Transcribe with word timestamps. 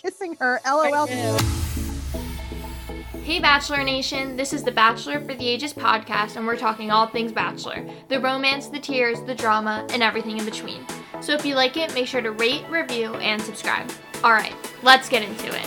kissing 0.00 0.34
her. 0.40 0.60
LOL. 0.64 1.06
Hey, 3.22 3.38
Bachelor 3.38 3.84
Nation, 3.84 4.34
this 4.34 4.54
is 4.54 4.64
the 4.64 4.72
Bachelor 4.72 5.20
for 5.20 5.34
the 5.34 5.46
Ages 5.46 5.74
podcast, 5.74 6.36
and 6.36 6.46
we're 6.46 6.56
talking 6.56 6.90
all 6.90 7.06
things 7.06 7.32
Bachelor 7.32 7.84
the 8.08 8.18
romance, 8.18 8.68
the 8.68 8.78
tears, 8.78 9.20
the 9.22 9.34
drama, 9.34 9.86
and 9.90 10.02
everything 10.02 10.38
in 10.38 10.44
between. 10.44 10.86
So 11.20 11.34
if 11.34 11.44
you 11.44 11.54
like 11.54 11.76
it, 11.76 11.92
make 11.92 12.06
sure 12.06 12.22
to 12.22 12.30
rate, 12.32 12.64
review, 12.70 13.14
and 13.16 13.40
subscribe. 13.42 13.90
All 14.24 14.32
right, 14.32 14.54
let's 14.82 15.08
get 15.08 15.22
into 15.22 15.48
it. 15.48 15.66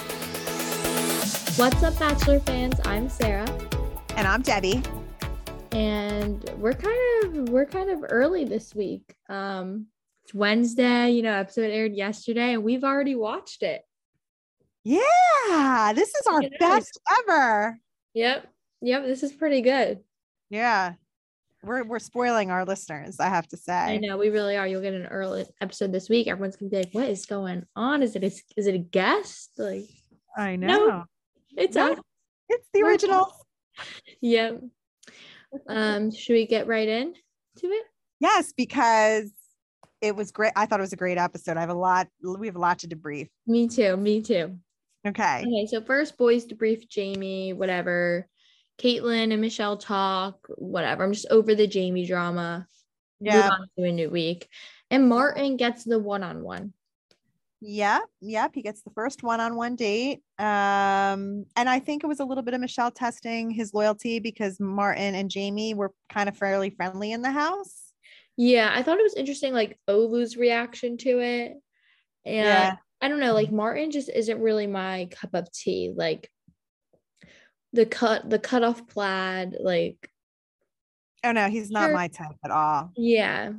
What's 1.58 1.84
up, 1.84 1.98
Bachelor 2.00 2.40
fans? 2.40 2.80
I'm 2.86 3.10
Sarah. 3.10 3.48
And 4.16 4.28
I'm 4.28 4.42
Debbie. 4.42 4.82
And 5.72 6.44
we're 6.58 6.74
kind 6.74 7.24
of 7.24 7.50
we're 7.50 7.68
kind 7.68 7.92
of 7.92 8.04
early 8.10 8.46
this 8.46 8.74
week. 8.74 9.16
Um, 9.30 9.88
it's 10.24 10.34
Wednesday, 10.34 11.12
you 11.12 11.22
know, 11.22 11.34
episode 11.34 11.70
aired 11.70 11.94
yesterday, 11.94 12.54
and 12.54 12.64
we've 12.64 12.84
already 12.84 13.16
watched 13.16 13.62
it. 13.62 13.84
Yeah, 14.84 15.94
this 15.96 16.10
is 16.10 16.28
our 16.28 16.42
best 16.60 17.00
ever. 17.20 17.78
Yep. 18.14 18.48
Yep. 18.82 19.06
This 19.06 19.24
is 19.24 19.32
pretty 19.32 19.62
good. 19.62 20.00
Yeah. 20.50 20.94
We're 21.64 21.84
we're 21.86 22.00
spoiling 22.00 22.52
our 22.52 22.66
listeners, 22.66 23.22
I 23.22 23.30
have 23.30 23.48
to 23.50 23.58
say. 23.58 23.74
I 23.74 23.98
know 23.98 24.18
we 24.18 24.30
really 24.30 24.58
are. 24.58 24.68
You'll 24.68 24.82
get 24.82 24.94
an 24.94 25.06
early 25.06 25.46
episode 25.62 25.94
this 25.94 26.10
week. 26.10 26.28
Everyone's 26.28 26.58
gonna 26.58 26.70
be 26.70 26.78
like, 26.78 26.92
"What 26.92 27.08
is 27.08 27.26
going 27.26 27.66
on? 27.74 28.04
Is 28.04 28.18
it 28.18 28.24
a, 28.24 28.32
is 28.58 28.68
it 28.68 28.76
a 28.76 28.80
guest?" 28.80 29.52
Like, 29.58 29.86
I 30.36 30.58
know. 30.58 30.68
No, 30.68 31.04
it's 31.56 31.76
no, 31.78 31.96
it's 32.50 32.68
the 32.74 32.82
original. 32.82 33.32
Yep. 34.22 34.62
Um, 35.68 36.12
should 36.12 36.34
we 36.34 36.46
get 36.46 36.68
right 36.68 36.88
in 36.88 37.16
to 37.58 37.68
it? 37.68 37.86
Yes, 38.20 38.54
because 38.56 39.32
it 40.00 40.16
was 40.16 40.32
great. 40.32 40.52
I 40.56 40.68
thought 40.68 40.80
it 40.80 40.84
was 40.84 40.94
a 40.94 40.98
great 40.98 41.18
episode. 41.18 41.58
I 41.58 41.62
have 41.62 41.72
a 41.72 41.74
lot. 41.74 42.08
We 42.22 42.46
have 42.46 42.56
a 42.56 42.60
lot 42.60 42.78
to 42.80 42.88
debrief. 42.88 43.30
Me 43.48 43.68
too. 43.68 43.98
Me 43.98 44.22
too. 44.22 44.60
Okay. 45.06 45.40
Okay. 45.42 45.68
So 45.70 45.82
first, 45.82 46.18
boys 46.18 46.46
debrief 46.46 46.88
Jamie, 46.88 47.54
whatever. 47.54 48.28
Kaitlyn 48.80 49.32
and 49.32 49.42
Michelle 49.42 49.78
talk, 49.78 50.48
whatever. 50.58 51.04
I'm 51.04 51.14
just 51.14 51.28
over 51.30 51.54
the 51.54 51.68
Jamie 51.68 52.06
drama. 52.06 52.68
Yeah. 53.20 53.36
Move 53.36 53.52
on 53.52 53.68
to 53.78 53.84
a 53.84 53.92
new 53.92 54.10
week. 54.10 54.50
And 54.90 55.08
Martin 55.08 55.58
gets 55.58 55.84
the 55.84 56.00
one-on-one. 56.00 56.74
Yep, 57.62 58.02
yep. 58.20 58.52
He 58.54 58.62
gets 58.62 58.82
the 58.82 58.90
first 58.90 59.24
one-on-one 59.24 59.76
date. 59.76 60.22
Um, 60.38 61.46
and 61.56 61.70
I 61.70 61.80
think 61.80 62.04
it 62.04 62.08
was 62.08 62.20
a 62.20 62.26
little 62.26 62.44
bit 62.44 62.54
of 62.54 62.62
Michelle 62.62 62.92
testing 62.92 63.52
his 63.52 63.74
loyalty 63.74 64.20
because 64.20 64.60
Martin 64.60 65.16
and 65.16 65.30
Jamie 65.30 65.74
were 65.74 65.94
kind 66.10 66.28
of 66.28 66.36
fairly 66.36 66.70
friendly 66.72 67.12
in 67.12 67.22
the 67.22 67.32
house. 67.32 67.94
Yeah, 68.36 68.72
I 68.74 68.84
thought 68.84 69.00
it 69.00 69.04
was 69.04 69.16
interesting, 69.16 69.54
like 69.54 69.80
Olu's 69.88 70.36
reaction 70.36 70.98
to 70.98 71.20
it. 71.20 71.54
And 72.26 72.36
yeah. 72.36 72.76
I 73.04 73.10
don't 73.10 73.20
know, 73.20 73.34
like 73.34 73.52
Martin 73.52 73.92
just 73.92 74.10
isn't 74.10 74.40
really 74.40 74.66
my 74.66 75.10
cup 75.12 75.32
of 75.34 75.52
tea. 75.52 75.92
Like 75.94 76.30
the 77.74 77.86
cut, 77.86 78.30
the 78.30 78.40
cut 78.40 78.64
off 78.64 78.88
plaid, 78.88 79.58
like 79.60 80.10
oh 81.26 81.34
no, 81.34 81.50
he's 81.50 81.70
not 81.70 81.88
sure. 81.88 81.94
my 81.94 82.08
type 82.08 82.38
at 82.46 82.50
all. 82.50 82.94
Yeah. 82.96 83.52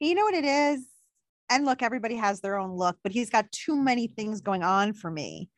You 0.00 0.14
know 0.14 0.24
what 0.24 0.32
it 0.32 0.46
is? 0.46 0.86
And 1.50 1.66
look, 1.66 1.82
everybody 1.82 2.16
has 2.16 2.40
their 2.40 2.56
own 2.56 2.72
look, 2.72 2.96
but 3.02 3.12
he's 3.12 3.28
got 3.28 3.52
too 3.52 3.76
many 3.76 4.06
things 4.06 4.40
going 4.40 4.62
on 4.62 4.94
for 4.94 5.10
me. 5.10 5.50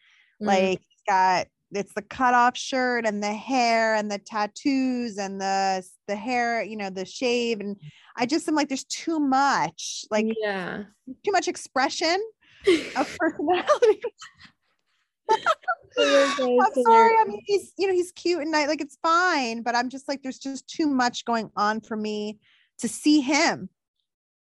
Mm. 0.43 0.47
Like 0.49 0.81
he's 0.81 1.03
got 1.09 1.47
it's 1.71 1.95
the 1.95 2.03
cutoff 2.03 2.57
shirt 2.57 3.07
and 3.07 3.23
the 3.23 3.33
hair 3.33 3.95
and 3.95 4.11
the 4.11 4.19
tattoos 4.19 5.19
and 5.19 5.41
the 5.41 5.87
the 6.09 6.17
hair, 6.17 6.65
you 6.65 6.77
know, 6.77 6.91
the 6.91 7.05
shave. 7.05 7.61
And 7.61 7.77
I 8.17 8.27
just 8.27 8.49
am 8.49 8.57
like, 8.57 8.69
there's 8.69 8.83
too 8.83 9.21
much, 9.21 10.05
like 10.11 10.27
yeah, 10.43 10.83
too 11.25 11.31
much 11.31 11.47
expression 11.47 12.21
of 12.97 13.17
personality. 13.19 14.01
I'm 15.97 16.83
sorry. 16.83 17.15
I 17.19 17.25
mean, 17.27 17.41
he's 17.45 17.73
you 17.79 17.87
know 17.87 17.95
he's 17.95 18.13
cute 18.13 18.41
and 18.41 18.51
nice, 18.51 18.69
like 18.69 18.81
it's 18.81 18.99
fine, 19.03 19.63
but 19.63 19.75
I'm 19.75 19.89
just 19.89 20.09
like 20.09 20.23
there's 20.23 20.39
just 20.39 20.69
too 20.69 20.87
much 20.87 21.25
going 21.25 21.51
on 21.57 21.81
for 21.81 21.97
me 21.97 22.39
to 22.79 22.89
see 22.89 23.21
him. 23.21 23.69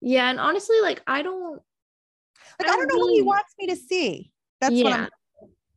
Yeah, 0.00 0.28
and 0.28 0.40
honestly, 0.40 0.80
like 0.82 1.02
I 1.06 1.22
don't, 1.22 1.52
like 1.52 1.60
I 2.60 2.64
don't, 2.64 2.72
I 2.72 2.76
don't 2.76 2.88
know 2.88 2.94
really... 2.94 3.10
what 3.10 3.14
he 3.14 3.22
wants 3.22 3.54
me 3.58 3.66
to 3.68 3.76
see. 3.76 4.32
That's 4.60 4.74
yeah. 4.74 4.84
what 4.84 4.94
I'm. 4.94 5.08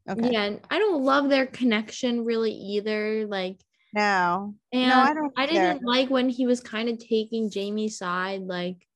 Okay. 0.09 0.31
Yeah, 0.31 0.43
and 0.43 0.61
I 0.69 0.79
don't 0.79 1.03
love 1.03 1.29
their 1.29 1.45
connection 1.45 2.23
really 2.23 2.53
either. 2.53 3.27
Like 3.27 3.61
no, 3.93 4.55
and 4.73 4.89
no, 4.89 4.99
I 4.99 5.13
don't. 5.13 5.33
I 5.37 5.45
didn't 5.45 5.83
like 5.83 6.09
when 6.09 6.29
he 6.29 6.45
was 6.45 6.59
kind 6.59 6.89
of 6.89 6.97
taking 6.97 7.49
Jamie's 7.49 7.97
side. 7.97 8.41
Like 8.41 8.86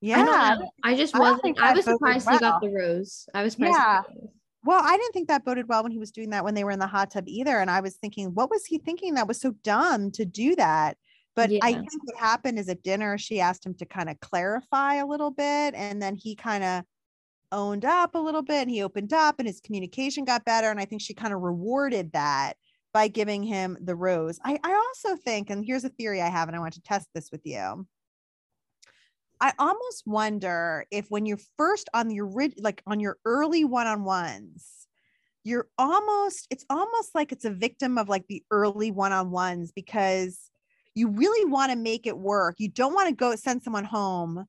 yeah. 0.00 0.56
I, 0.82 0.92
I 0.92 0.96
just 0.96 1.18
wasn't. 1.18 1.60
I, 1.60 1.70
I 1.70 1.72
was 1.72 1.84
surprised 1.84 2.26
well. 2.26 2.34
he 2.34 2.40
got 2.40 2.60
the 2.60 2.70
rose. 2.70 3.28
I 3.34 3.42
was 3.42 3.54
surprised. 3.54 3.76
Yeah. 3.76 4.02
Well, 4.64 4.82
I 4.82 4.96
didn't 4.96 5.12
think 5.12 5.28
that 5.28 5.44
boded 5.44 5.68
well 5.68 5.84
when 5.84 5.92
he 5.92 5.98
was 5.98 6.10
doing 6.10 6.30
that 6.30 6.42
when 6.42 6.54
they 6.54 6.64
were 6.64 6.72
in 6.72 6.80
the 6.80 6.88
hot 6.88 7.12
tub 7.12 7.24
either. 7.28 7.58
And 7.58 7.70
I 7.70 7.80
was 7.80 7.96
thinking, 7.96 8.34
what 8.34 8.50
was 8.50 8.66
he 8.66 8.78
thinking 8.78 9.14
that 9.14 9.28
was 9.28 9.40
so 9.40 9.52
dumb 9.62 10.10
to 10.12 10.24
do 10.24 10.56
that? 10.56 10.96
But 11.36 11.52
yeah. 11.52 11.60
I 11.62 11.72
think 11.72 12.04
what 12.04 12.18
happened 12.18 12.58
is 12.58 12.68
at 12.68 12.82
dinner, 12.82 13.16
she 13.16 13.40
asked 13.40 13.64
him 13.64 13.74
to 13.74 13.86
kind 13.86 14.10
of 14.10 14.18
clarify 14.18 14.94
a 14.94 15.06
little 15.06 15.30
bit. 15.30 15.74
And 15.74 16.02
then 16.02 16.16
he 16.16 16.34
kind 16.34 16.64
of 16.64 16.84
owned 17.52 17.84
up 17.84 18.16
a 18.16 18.18
little 18.18 18.42
bit 18.42 18.62
and 18.62 18.70
he 18.70 18.82
opened 18.82 19.12
up 19.12 19.36
and 19.38 19.46
his 19.46 19.60
communication 19.60 20.24
got 20.24 20.44
better. 20.44 20.68
And 20.68 20.80
I 20.80 20.84
think 20.84 21.00
she 21.00 21.14
kind 21.14 21.32
of 21.32 21.42
rewarded 21.42 22.12
that 22.12 22.54
by 22.92 23.06
giving 23.06 23.42
him 23.42 23.76
the 23.80 23.94
rose. 23.94 24.40
I, 24.44 24.58
I 24.64 24.72
also 24.72 25.16
think, 25.22 25.50
and 25.50 25.64
here's 25.64 25.84
a 25.84 25.90
theory 25.90 26.22
I 26.22 26.30
have, 26.30 26.48
and 26.48 26.56
I 26.56 26.60
want 26.60 26.72
to 26.74 26.82
test 26.82 27.08
this 27.14 27.30
with 27.30 27.42
you. 27.44 27.86
I 29.40 29.52
almost 29.58 30.04
wonder 30.06 30.86
if 30.90 31.06
when 31.10 31.26
you're 31.26 31.40
first 31.56 31.88
on 31.92 32.10
your 32.10 32.30
like 32.58 32.82
on 32.86 33.00
your 33.00 33.18
early 33.24 33.64
one-on-ones, 33.64 34.86
you're 35.44 35.68
almost 35.78 36.46
it's 36.50 36.64
almost 36.70 37.14
like 37.14 37.32
it's 37.32 37.44
a 37.44 37.50
victim 37.50 37.98
of 37.98 38.08
like 38.08 38.26
the 38.28 38.42
early 38.50 38.90
one-on-ones 38.90 39.72
because 39.72 40.50
you 40.94 41.08
really 41.08 41.50
want 41.50 41.70
to 41.70 41.76
make 41.76 42.06
it 42.06 42.16
work. 42.16 42.56
You 42.58 42.68
don't 42.68 42.94
want 42.94 43.08
to 43.08 43.14
go 43.14 43.36
send 43.36 43.62
someone 43.62 43.84
home 43.84 44.46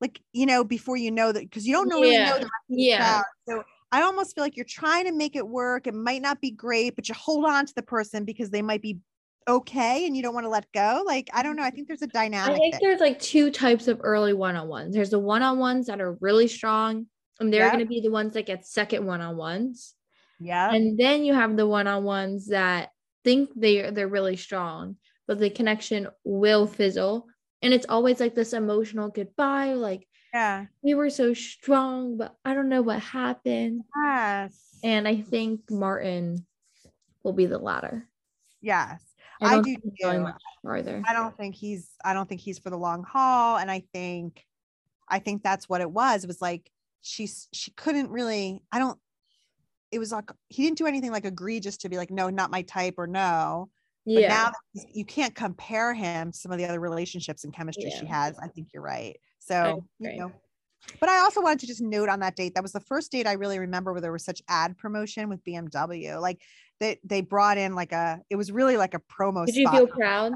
like 0.00 0.20
you 0.32 0.46
know 0.46 0.64
before 0.64 0.96
you 0.96 1.10
know 1.10 1.32
that 1.32 1.42
because 1.42 1.66
you 1.66 1.72
don't 1.72 1.88
know 1.88 2.00
really 2.00 2.18
know 2.18 2.38
yeah. 2.68 3.22
So 3.48 3.62
I 3.92 4.02
almost 4.02 4.34
feel 4.34 4.42
like 4.42 4.56
you're 4.56 4.66
trying 4.68 5.06
to 5.06 5.12
make 5.12 5.36
it 5.36 5.46
work. 5.46 5.86
It 5.86 5.94
might 5.94 6.20
not 6.20 6.40
be 6.40 6.50
great, 6.50 6.96
but 6.96 7.08
you 7.08 7.14
hold 7.14 7.44
on 7.44 7.64
to 7.66 7.72
the 7.74 7.82
person 7.82 8.24
because 8.24 8.50
they 8.50 8.62
might 8.62 8.82
be 8.82 8.98
okay 9.46 10.06
and 10.06 10.16
you 10.16 10.22
don't 10.22 10.34
want 10.34 10.44
to 10.44 10.50
let 10.50 10.70
go? 10.72 11.02
Like 11.06 11.28
i 11.32 11.42
don't 11.42 11.56
know 11.56 11.62
i 11.62 11.70
think 11.70 11.88
there's 11.88 12.02
a 12.02 12.06
dynamic 12.06 12.56
i 12.56 12.58
think 12.58 12.72
there. 12.74 12.90
there's 12.90 13.00
like 13.00 13.20
two 13.20 13.50
types 13.50 13.88
of 13.88 14.00
early 14.02 14.32
one-on-ones. 14.32 14.94
There's 14.94 15.10
the 15.10 15.18
one-on-ones 15.18 15.86
that 15.86 16.00
are 16.00 16.16
really 16.20 16.48
strong 16.48 17.06
and 17.40 17.52
they're 17.52 17.62
yep. 17.62 17.72
going 17.72 17.84
to 17.84 17.88
be 17.88 18.00
the 18.00 18.10
ones 18.10 18.34
that 18.34 18.46
get 18.46 18.66
second 18.66 19.04
one-on-ones. 19.04 19.94
Yeah 20.40 20.72
and 20.72 20.98
then 20.98 21.24
you 21.24 21.34
have 21.34 21.56
the 21.56 21.66
one-on-ones 21.66 22.48
that 22.48 22.90
think 23.22 23.50
they 23.56 23.90
they're 23.90 24.08
really 24.08 24.36
strong 24.36 24.96
but 25.26 25.38
the 25.38 25.50
connection 25.50 26.08
will 26.24 26.66
fizzle 26.66 27.26
and 27.62 27.72
it's 27.72 27.86
always 27.88 28.20
like 28.20 28.34
this 28.34 28.52
emotional 28.52 29.08
goodbye 29.08 29.72
like 29.74 30.06
yeah. 30.34 30.66
We 30.82 30.94
were 30.94 31.10
so 31.10 31.32
strong 31.32 32.16
but 32.16 32.34
i 32.44 32.54
don't 32.54 32.68
know 32.68 32.82
what 32.82 33.00
happened. 33.00 33.82
Yes. 33.96 34.58
And 34.82 35.06
i 35.06 35.20
think 35.20 35.70
martin 35.70 36.44
will 37.22 37.32
be 37.32 37.46
the 37.46 37.58
latter. 37.58 38.08
Yes 38.60 39.13
I, 39.44 39.56
I 39.56 39.62
do 39.62 39.76
going 40.00 40.22
much 40.22 40.42
farther. 40.62 41.02
I 41.06 41.12
don't 41.12 41.36
think 41.36 41.54
he's 41.54 41.90
I 42.04 42.14
don't 42.14 42.28
think 42.28 42.40
he's 42.40 42.58
for 42.58 42.70
the 42.70 42.78
long 42.78 43.04
haul. 43.04 43.58
And 43.58 43.70
I 43.70 43.82
think 43.92 44.44
I 45.08 45.18
think 45.18 45.42
that's 45.42 45.68
what 45.68 45.80
it 45.80 45.90
was. 45.90 46.24
It 46.24 46.28
was 46.28 46.42
like 46.42 46.70
she's 47.00 47.48
she 47.52 47.70
couldn't 47.72 48.10
really, 48.10 48.62
I 48.72 48.78
don't 48.78 48.98
it 49.90 49.98
was 49.98 50.10
like 50.10 50.30
he 50.48 50.64
didn't 50.64 50.78
do 50.78 50.86
anything 50.86 51.12
like 51.12 51.24
egregious 51.24 51.76
to 51.78 51.88
be 51.88 51.96
like, 51.96 52.10
no, 52.10 52.28
not 52.30 52.50
my 52.50 52.62
type 52.62 52.94
or 52.98 53.06
no. 53.06 53.70
But 54.06 54.14
yeah. 54.14 54.28
now 54.28 54.52
you 54.92 55.04
can't 55.04 55.34
compare 55.34 55.94
him 55.94 56.32
to 56.32 56.36
some 56.36 56.52
of 56.52 56.58
the 56.58 56.66
other 56.66 56.80
relationships 56.80 57.44
and 57.44 57.54
chemistry 57.54 57.88
yeah. 57.88 58.00
she 58.00 58.06
has. 58.06 58.36
I 58.38 58.48
think 58.48 58.68
you're 58.74 58.82
right. 58.82 59.16
So, 59.38 59.86
you 59.98 60.18
know, 60.18 60.32
but 61.00 61.08
I 61.08 61.20
also 61.20 61.40
wanted 61.40 61.60
to 61.60 61.66
just 61.66 61.80
note 61.80 62.08
on 62.08 62.20
that 62.20 62.36
date 62.36 62.54
that 62.54 62.62
was 62.62 62.72
the 62.72 62.80
first 62.80 63.12
date 63.12 63.26
I 63.26 63.32
really 63.32 63.58
remember 63.58 63.92
where 63.92 64.00
there 64.00 64.12
was 64.12 64.24
such 64.24 64.42
ad 64.48 64.76
promotion 64.76 65.28
with 65.28 65.44
BMW. 65.44 66.20
Like 66.20 66.42
they 66.80 66.98
they 67.04 67.20
brought 67.20 67.58
in 67.58 67.74
like 67.74 67.92
a 67.92 68.20
it 68.30 68.36
was 68.36 68.50
really 68.50 68.76
like 68.76 68.94
a 68.94 69.00
promo. 69.00 69.46
Did 69.46 69.56
you 69.56 69.68
feel 69.70 69.86
proud? 69.86 70.34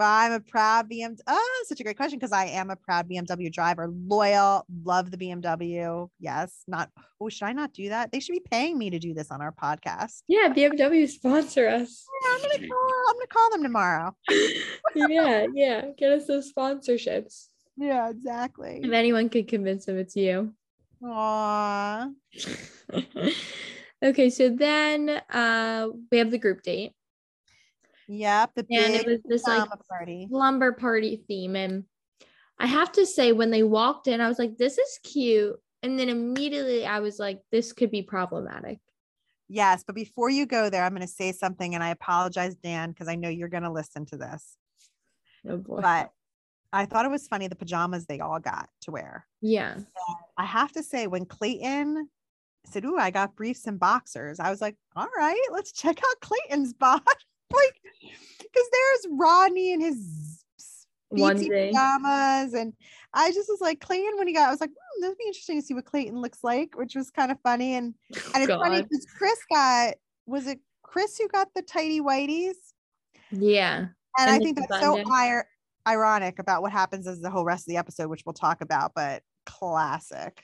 Well, 0.00 0.08
I'm 0.08 0.32
a 0.32 0.40
proud 0.40 0.90
BMW. 0.90 1.18
Oh, 1.26 1.64
such 1.68 1.78
a 1.80 1.84
great 1.84 1.98
question 1.98 2.18
because 2.18 2.32
I 2.32 2.46
am 2.46 2.70
a 2.70 2.76
proud 2.76 3.06
BMW 3.06 3.52
driver, 3.52 3.86
loyal, 3.86 4.64
love 4.82 5.10
the 5.10 5.18
BMW. 5.18 6.08
Yes, 6.18 6.62
not. 6.66 6.88
Oh, 7.20 7.28
should 7.28 7.44
I 7.44 7.52
not 7.52 7.74
do 7.74 7.90
that? 7.90 8.10
They 8.10 8.18
should 8.18 8.32
be 8.32 8.42
paying 8.50 8.78
me 8.78 8.88
to 8.88 8.98
do 8.98 9.12
this 9.12 9.30
on 9.30 9.42
our 9.42 9.52
podcast. 9.52 10.22
Yeah, 10.26 10.48
BMW 10.48 11.06
sponsor 11.06 11.68
us. 11.68 12.06
Yeah, 12.24 12.30
I'm 12.32 12.40
gonna 12.40 12.68
call. 12.68 13.04
I'm 13.08 13.14
gonna 13.16 13.26
call 13.26 13.50
them 13.50 13.62
tomorrow. 13.62 14.16
yeah, 14.94 15.46
yeah. 15.52 15.88
Get 15.98 16.12
us 16.12 16.26
those 16.26 16.50
sponsorships. 16.50 17.48
Yeah, 17.76 18.08
exactly. 18.08 18.80
If 18.82 18.92
anyone 18.92 19.28
could 19.28 19.48
convince 19.48 19.84
them, 19.84 19.98
it's 19.98 20.16
you. 20.16 20.54
Aww. 21.02 22.10
okay, 24.02 24.30
so 24.30 24.48
then 24.48 25.08
uh 25.30 25.88
we 26.10 26.18
have 26.18 26.30
the 26.30 26.38
group 26.38 26.62
date. 26.62 26.92
Yep, 28.08 28.50
the 28.56 28.66
and 28.70 28.94
it 28.94 29.06
was 29.06 29.20
this 29.24 29.46
like 29.46 29.68
party. 29.88 30.26
lumber 30.30 30.72
party 30.72 31.22
theme. 31.28 31.54
And 31.54 31.84
I 32.58 32.66
have 32.66 32.90
to 32.92 33.06
say, 33.06 33.32
when 33.32 33.50
they 33.50 33.62
walked 33.62 34.08
in, 34.08 34.20
I 34.20 34.28
was 34.28 34.38
like, 34.38 34.58
this 34.58 34.78
is 34.78 34.98
cute. 35.04 35.56
and 35.82 35.98
then 35.98 36.08
immediately 36.08 36.86
I 36.86 37.00
was 37.00 37.18
like, 37.18 37.40
this 37.50 37.72
could 37.72 37.90
be 37.90 38.02
problematic. 38.02 38.78
Yes, 39.48 39.82
but 39.84 39.94
before 39.94 40.30
you 40.30 40.46
go 40.46 40.70
there, 40.70 40.84
I'm 40.84 40.94
going 40.94 41.06
to 41.06 41.12
say 41.12 41.32
something, 41.32 41.74
and 41.74 41.82
I 41.82 41.90
apologize, 41.90 42.54
Dan, 42.56 42.90
because 42.90 43.08
I 43.08 43.16
know 43.16 43.28
you're 43.28 43.48
going 43.48 43.64
to 43.64 43.72
listen 43.72 44.06
to 44.06 44.16
this. 44.16 44.56
Oh 45.48 45.56
boy. 45.56 45.80
But 45.80 46.10
I 46.72 46.86
thought 46.86 47.04
it 47.04 47.10
was 47.10 47.26
funny 47.26 47.48
the 47.48 47.56
pajamas 47.56 48.06
they 48.06 48.20
all 48.20 48.38
got 48.38 48.68
to 48.82 48.92
wear. 48.92 49.26
Yeah. 49.40 49.78
I 50.36 50.44
have 50.44 50.70
to 50.72 50.82
say, 50.82 51.06
when 51.06 51.24
Clayton 51.24 52.08
said, 52.64 52.84
Ooh, 52.84 52.98
I 52.98 53.10
got 53.10 53.36
briefs 53.36 53.66
and 53.66 53.78
boxers, 53.78 54.40
I 54.40 54.50
was 54.50 54.60
like, 54.60 54.76
All 54.96 55.08
right, 55.16 55.48
let's 55.52 55.72
check 55.72 55.98
out 55.98 56.20
Clayton's 56.20 56.72
box. 56.72 57.04
like, 57.52 57.80
because 58.38 58.68
there's 58.72 59.18
Rodney 59.18 59.72
and 59.72 59.82
his 59.82 60.44
onesie 61.12 61.48
pajamas. 61.48 62.54
And 62.54 62.72
I 63.14 63.32
just 63.32 63.48
was 63.48 63.60
like, 63.60 63.80
Clayton, 63.80 64.16
when 64.16 64.28
he 64.28 64.34
got, 64.34 64.48
I 64.48 64.50
was 64.50 64.60
like, 64.60 64.70
hmm, 64.70 65.00
this 65.00 65.08
would 65.08 65.18
be 65.18 65.26
interesting 65.26 65.60
to 65.60 65.66
see 65.66 65.74
what 65.74 65.84
Clayton 65.84 66.20
looks 66.20 66.42
like, 66.42 66.76
which 66.76 66.94
was 66.94 67.10
kind 67.10 67.30
of 67.30 67.38
funny. 67.42 67.74
And, 67.74 67.94
and 68.34 68.36
it's 68.36 68.46
God. 68.46 68.60
funny 68.60 68.82
because 68.82 69.06
Chris 69.16 69.38
got, 69.50 69.94
was 70.26 70.46
it 70.46 70.60
Chris 70.82 71.18
who 71.18 71.28
got 71.28 71.48
the 71.54 71.62
tidy 71.62 72.00
whiteys? 72.00 72.54
Yeah. 73.30 73.78
And, 73.78 73.90
And 74.18 74.30
I 74.30 74.38
think 74.38 74.58
that's 74.58 74.80
so 74.80 74.98
ir- 74.98 75.48
ironic 75.86 76.38
about 76.38 76.62
what 76.62 76.72
happens 76.72 77.06
as 77.06 77.20
the 77.20 77.30
whole 77.30 77.44
rest 77.44 77.62
of 77.62 77.70
the 77.72 77.76
episode, 77.76 78.08
which 78.08 78.22
we'll 78.24 78.32
talk 78.32 78.60
about, 78.60 78.92
but 78.94 79.22
classic. 79.46 80.42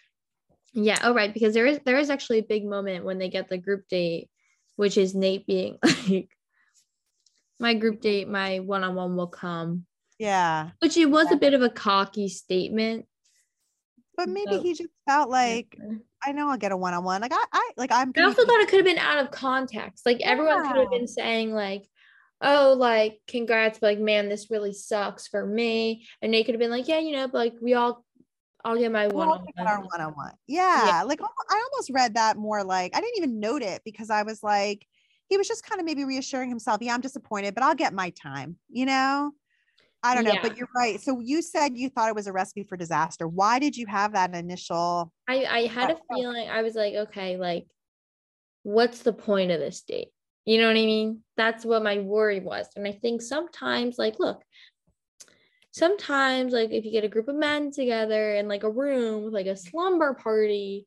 Yeah. 0.76 0.98
Oh, 1.02 1.14
right. 1.14 1.32
Because 1.32 1.54
there 1.54 1.66
is 1.66 1.80
there 1.84 1.98
is 1.98 2.10
actually 2.10 2.38
a 2.38 2.44
big 2.44 2.64
moment 2.64 3.04
when 3.04 3.18
they 3.18 3.28
get 3.30 3.48
the 3.48 3.58
group 3.58 3.88
date, 3.88 4.28
which 4.76 4.96
is 4.98 5.14
Nate 5.14 5.46
being 5.46 5.78
like, 6.08 6.30
my 7.58 7.74
group 7.74 8.00
date, 8.02 8.28
my 8.28 8.58
one 8.60 8.84
on 8.84 8.94
one 8.94 9.16
will 9.16 9.26
come. 9.26 9.86
Yeah. 10.18 10.70
Which 10.80 10.96
it 10.96 11.06
was 11.06 11.32
a 11.32 11.36
bit 11.36 11.54
of 11.54 11.62
a 11.62 11.70
cocky 11.70 12.28
statement. 12.28 13.06
But 14.16 14.28
maybe 14.28 14.52
So- 14.52 14.62
he 14.62 14.74
just 14.74 14.90
felt 15.08 15.30
like, 15.30 15.76
I 16.24 16.32
know 16.32 16.48
I'll 16.48 16.56
get 16.56 16.72
a 16.72 16.76
one 16.76 16.94
on 16.94 17.04
one. 17.04 17.20
Like, 17.20 17.32
I, 17.32 17.44
I, 17.52 17.70
like, 17.76 17.92
I'm 17.92 18.12
I 18.16 18.22
also 18.22 18.44
thought 18.44 18.60
it 18.60 18.68
could 18.68 18.78
have 18.78 18.86
been 18.86 18.98
out 18.98 19.18
of 19.18 19.30
context. 19.30 20.04
Like 20.06 20.20
everyone 20.22 20.66
could 20.66 20.76
have 20.80 20.90
been 20.90 21.06
saying 21.06 21.52
like, 21.52 21.86
"Oh, 22.40 22.74
like 22.78 23.20
congrats," 23.28 23.78
but 23.78 23.88
like, 23.88 23.98
"Man, 23.98 24.28
this 24.28 24.50
really 24.50 24.72
sucks 24.72 25.28
for 25.28 25.44
me." 25.46 26.06
And 26.22 26.32
Nate 26.32 26.46
could 26.46 26.54
have 26.54 26.60
been 26.60 26.70
like, 26.70 26.88
"Yeah, 26.88 26.98
you 26.98 27.12
know, 27.12 27.28
but 27.28 27.38
like 27.38 27.54
we 27.60 27.74
all, 27.74 28.04
I'll 28.66 28.76
get 28.76 28.90
my 28.90 29.06
one 29.06 29.28
all 29.28 29.34
on 29.34 29.46
pick 29.46 29.54
our 29.58 29.78
one." 29.78 29.86
one 29.86 30.00
on 30.00 30.12
one. 30.14 30.32
Yeah. 30.48 31.04
Like 31.06 31.20
I 31.22 31.68
almost 31.72 31.90
read 31.90 32.14
that 32.14 32.36
more 32.36 32.64
like 32.64 32.96
I 32.96 33.00
didn't 33.00 33.16
even 33.18 33.38
note 33.38 33.62
it 33.62 33.82
because 33.84 34.10
I 34.10 34.24
was 34.24 34.42
like, 34.42 34.84
he 35.28 35.36
was 35.36 35.46
just 35.46 35.64
kind 35.64 35.80
of 35.80 35.84
maybe 35.84 36.04
reassuring 36.04 36.48
himself, 36.48 36.78
yeah, 36.82 36.92
I'm 36.92 37.00
disappointed, 37.00 37.54
but 37.54 37.62
I'll 37.62 37.74
get 37.76 37.94
my 37.94 38.10
time, 38.10 38.56
you 38.68 38.86
know? 38.86 39.32
I 40.02 40.14
don't 40.14 40.24
know, 40.24 40.32
Yeah. 40.34 40.42
but 40.42 40.56
you're 40.56 40.68
right. 40.74 41.00
So 41.00 41.20
you 41.20 41.42
said 41.42 41.76
you 41.76 41.88
thought 41.88 42.08
it 42.08 42.14
was 42.14 42.26
a 42.26 42.32
recipe 42.32 42.64
for 42.64 42.76
disaster. 42.76 43.26
Why 43.26 43.58
did 43.58 43.76
you 43.76 43.86
have 43.86 44.12
that 44.12 44.34
initial? 44.34 45.12
I 45.28 45.44
I 45.44 45.66
had 45.66 45.90
a 45.92 45.96
feeling 46.12 46.48
I 46.48 46.62
was 46.62 46.74
like, 46.74 46.94
okay, 46.94 47.36
like, 47.36 47.66
what's 48.62 49.02
the 49.02 49.12
point 49.12 49.52
of 49.52 49.60
this 49.60 49.82
date? 49.82 50.08
You 50.44 50.58
know 50.58 50.66
what 50.66 50.76
I 50.76 50.86
mean? 50.86 51.22
That's 51.36 51.64
what 51.64 51.82
my 51.82 51.98
worry 51.98 52.40
was, 52.40 52.68
and 52.76 52.86
I 52.86 52.92
think 52.92 53.22
sometimes, 53.22 53.96
like, 53.96 54.18
look. 54.18 54.42
Sometimes, 55.76 56.54
like, 56.54 56.70
if 56.70 56.86
you 56.86 56.90
get 56.90 57.04
a 57.04 57.08
group 57.08 57.28
of 57.28 57.34
men 57.36 57.70
together 57.70 58.34
in 58.34 58.48
like 58.48 58.62
a 58.62 58.70
room 58.70 59.24
with 59.24 59.34
like 59.34 59.44
a 59.44 59.54
slumber 59.54 60.14
party, 60.14 60.86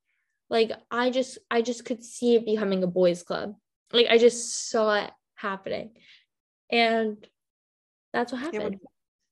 like 0.49 0.71
I 0.89 1.11
just 1.11 1.37
I 1.51 1.61
just 1.61 1.85
could 1.85 2.03
see 2.03 2.33
it 2.33 2.43
becoming 2.43 2.81
a 2.81 2.87
boys' 2.87 3.21
club. 3.21 3.53
Like 3.93 4.07
I 4.09 4.17
just 4.17 4.67
saw 4.71 4.95
it 4.95 5.11
happening. 5.35 5.91
And 6.71 7.23
that's 8.13 8.31
what 8.31 8.41
would- 8.41 8.55
happened. 8.55 8.79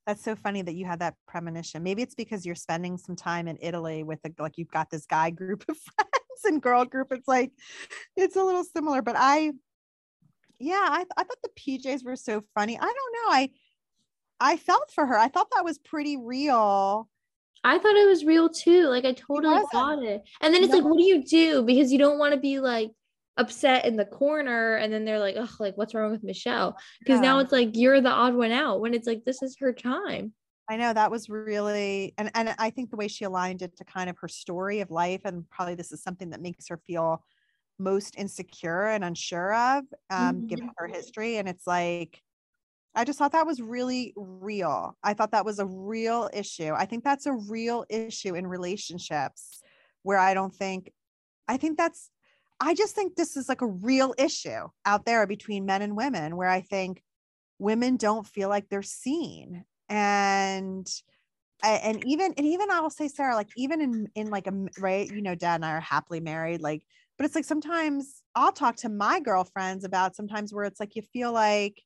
That's 0.06 0.24
so 0.24 0.36
funny 0.36 0.62
that 0.62 0.76
you 0.76 0.86
had 0.86 1.00
that 1.00 1.16
premonition. 1.28 1.82
Maybe 1.82 2.04
it's 2.04 2.16
because 2.16 2.46
you're 2.46 2.56
spending 2.56 2.98
some 2.98 3.16
time 3.16 3.48
in 3.48 3.58
Italy 3.60 4.04
with 4.04 4.20
a, 4.26 4.32
like 4.40 4.58
you've 4.58 4.72
got 4.72 4.92
this 4.92 5.08
guy 5.08 5.32
group 5.32 5.66
of 5.68 5.78
friends 5.96 6.42
and 6.46 6.62
girl 6.62 6.86
group. 6.86 7.08
It's 7.12 7.28
like 7.28 7.52
it's 8.16 8.36
a 8.36 8.44
little 8.44 8.64
similar, 8.64 9.02
but 9.02 9.16
I, 9.18 9.54
yeah, 10.60 10.88
I, 10.88 11.04
I 11.18 11.24
thought 11.24 11.38
the 11.44 11.50
PJs 11.60 12.06
were 12.06 12.16
so 12.16 12.44
funny. 12.54 12.78
I 12.78 12.86
don't 12.86 12.94
know. 12.94 13.36
I 13.36 13.50
I 14.40 14.58
felt 14.58 14.92
for 14.92 15.06
her. 15.06 15.18
I 15.18 15.28
thought 15.28 15.48
that 15.56 15.66
was 15.66 15.78
pretty 15.78 16.18
real. 16.18 17.10
I 17.64 17.80
thought 17.80 17.96
it 17.96 18.08
was 18.08 18.24
real 18.24 18.50
too. 18.50 18.88
Like 18.88 19.06
I 19.06 19.14
totally 19.14 19.58
got 19.72 20.04
it. 20.04 20.22
And 20.42 20.54
then 20.54 20.64
it's 20.64 20.72
No. 20.72 20.80
like, 20.80 20.86
what 20.86 20.98
do 20.98 21.04
you 21.04 21.24
do? 21.24 21.64
Because 21.64 21.92
you 21.92 21.98
don't 21.98 22.20
want 22.20 22.34
to 22.34 22.40
be 22.40 22.60
like 22.60 22.92
upset 23.36 23.86
in 23.86 23.98
the 23.98 24.06
corner 24.06 24.76
and 24.76 24.92
then 24.92 25.06
they're 25.06 25.20
like, 25.20 25.36
oh, 25.38 25.50
like 25.60 25.78
what's 25.78 25.94
wrong 25.94 26.12
with 26.12 26.24
Michelle? 26.24 26.78
Because 27.00 27.20
now 27.20 27.40
it's 27.40 27.52
like 27.52 27.72
you're 27.74 28.02
the 28.02 28.10
odd 28.10 28.36
one 28.36 28.52
out 28.52 28.80
when 28.80 28.94
it's 28.94 29.08
like 29.08 29.26
this 29.26 29.42
is 29.42 29.58
her 29.60 29.74
time. 29.74 30.34
I 30.70 30.76
know 30.76 30.94
that 30.94 31.12
was 31.12 31.30
really, 31.30 32.14
and 32.18 32.30
and 32.36 32.54
I 32.60 32.72
think 32.72 32.90
the 32.90 32.98
way 32.98 33.08
she 33.08 33.24
aligned 33.24 33.62
it 33.62 33.78
to 33.78 33.86
kind 33.86 34.10
of 34.10 34.18
her 34.20 34.28
story 34.28 34.82
of 34.82 34.92
life, 34.92 35.22
and 35.24 35.50
probably 35.50 35.76
this 35.76 35.94
is 35.94 36.04
something 36.04 36.32
that 36.32 36.42
makes 36.42 36.68
her 36.68 36.78
feel 36.86 37.24
most 37.80 38.18
insecure 38.18 38.88
and 38.88 39.04
unsure 39.04 39.54
of, 39.54 39.86
um, 40.10 40.46
given 40.48 40.70
her 40.78 40.88
history. 40.88 41.38
And 41.38 41.48
it's 41.48 41.66
like, 41.66 42.22
I 42.98 43.04
just 43.04 43.20
thought 43.20 43.34
that 43.34 43.46
was 43.46 43.62
really 43.62 44.12
real. 44.16 44.98
I 45.04 45.14
thought 45.14 45.32
that 45.32 45.46
was 45.46 45.60
a 45.60 45.68
real 45.68 46.30
issue. 46.34 46.74
I 46.76 46.86
think 46.86 47.04
that's 47.04 47.28
a 47.28 47.34
real 47.34 47.86
issue 47.90 48.34
in 48.34 48.48
relationships 48.48 49.62
where 50.02 50.18
I 50.18 50.34
don't 50.34 50.54
think, 50.54 50.92
I 51.48 51.58
think 51.58 51.78
that's, 51.78 52.10
I 52.60 52.74
just 52.74 52.96
think 52.96 53.16
this 53.16 53.38
is 53.38 53.48
like 53.48 53.62
a 53.62 53.68
real 53.68 54.16
issue 54.18 54.68
out 54.84 55.06
there 55.06 55.28
between 55.28 55.68
men 55.68 55.84
and 55.84 55.96
women 55.96 56.36
where 56.36 56.50
I 56.50 56.62
think 56.62 57.04
women 57.60 57.98
don't 57.98 58.26
feel 58.26 58.50
like 58.50 58.68
they're 58.68 58.82
seen 58.82 59.64
and 59.90 60.88
and 61.64 62.04
even 62.06 62.34
and 62.38 62.46
even 62.46 62.70
I 62.70 62.82
will 62.82 62.90
say 62.90 63.08
Sarah 63.08 63.36
like 63.36 63.50
even 63.56 63.82
in 63.82 64.08
in 64.16 64.30
like 64.30 64.48
a 64.48 64.54
right 64.80 65.10
you 65.10 65.22
know 65.22 65.34
dad 65.34 65.56
and 65.56 65.66
I 65.66 65.72
are 65.72 65.80
happily 65.80 66.20
married 66.20 66.62
like 66.62 66.84
but 67.18 67.26
it's 67.26 67.34
like 67.34 67.46
sometimes 67.46 68.22
I'll 68.36 68.52
talk 68.52 68.76
to 68.78 68.90
my 68.90 69.20
girlfriends 69.20 69.84
about 69.84 70.16
sometimes 70.16 70.54
where 70.54 70.66
it's 70.66 70.80
like 70.80 70.96
you 70.96 71.02
feel 71.02 71.32
like 71.32 71.82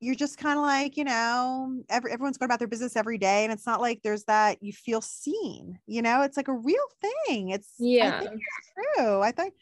you're 0.00 0.14
just 0.14 0.38
kind 0.38 0.58
of 0.58 0.64
like 0.64 0.96
you 0.96 1.04
know 1.04 1.80
every, 1.88 2.12
everyone's 2.12 2.36
going 2.36 2.46
about 2.46 2.58
their 2.58 2.68
business 2.68 2.96
every 2.96 3.18
day 3.18 3.44
and 3.44 3.52
it's 3.52 3.66
not 3.66 3.80
like 3.80 4.00
there's 4.02 4.24
that 4.24 4.62
you 4.62 4.72
feel 4.72 5.00
seen 5.00 5.78
you 5.86 6.02
know 6.02 6.22
it's 6.22 6.36
like 6.36 6.48
a 6.48 6.52
real 6.52 6.86
thing 7.00 7.50
it's 7.50 7.72
yeah 7.78 8.16
I 8.16 8.18
think 8.18 8.32
it's 8.32 8.96
true 8.96 9.20
I 9.20 9.32
think 9.32 9.54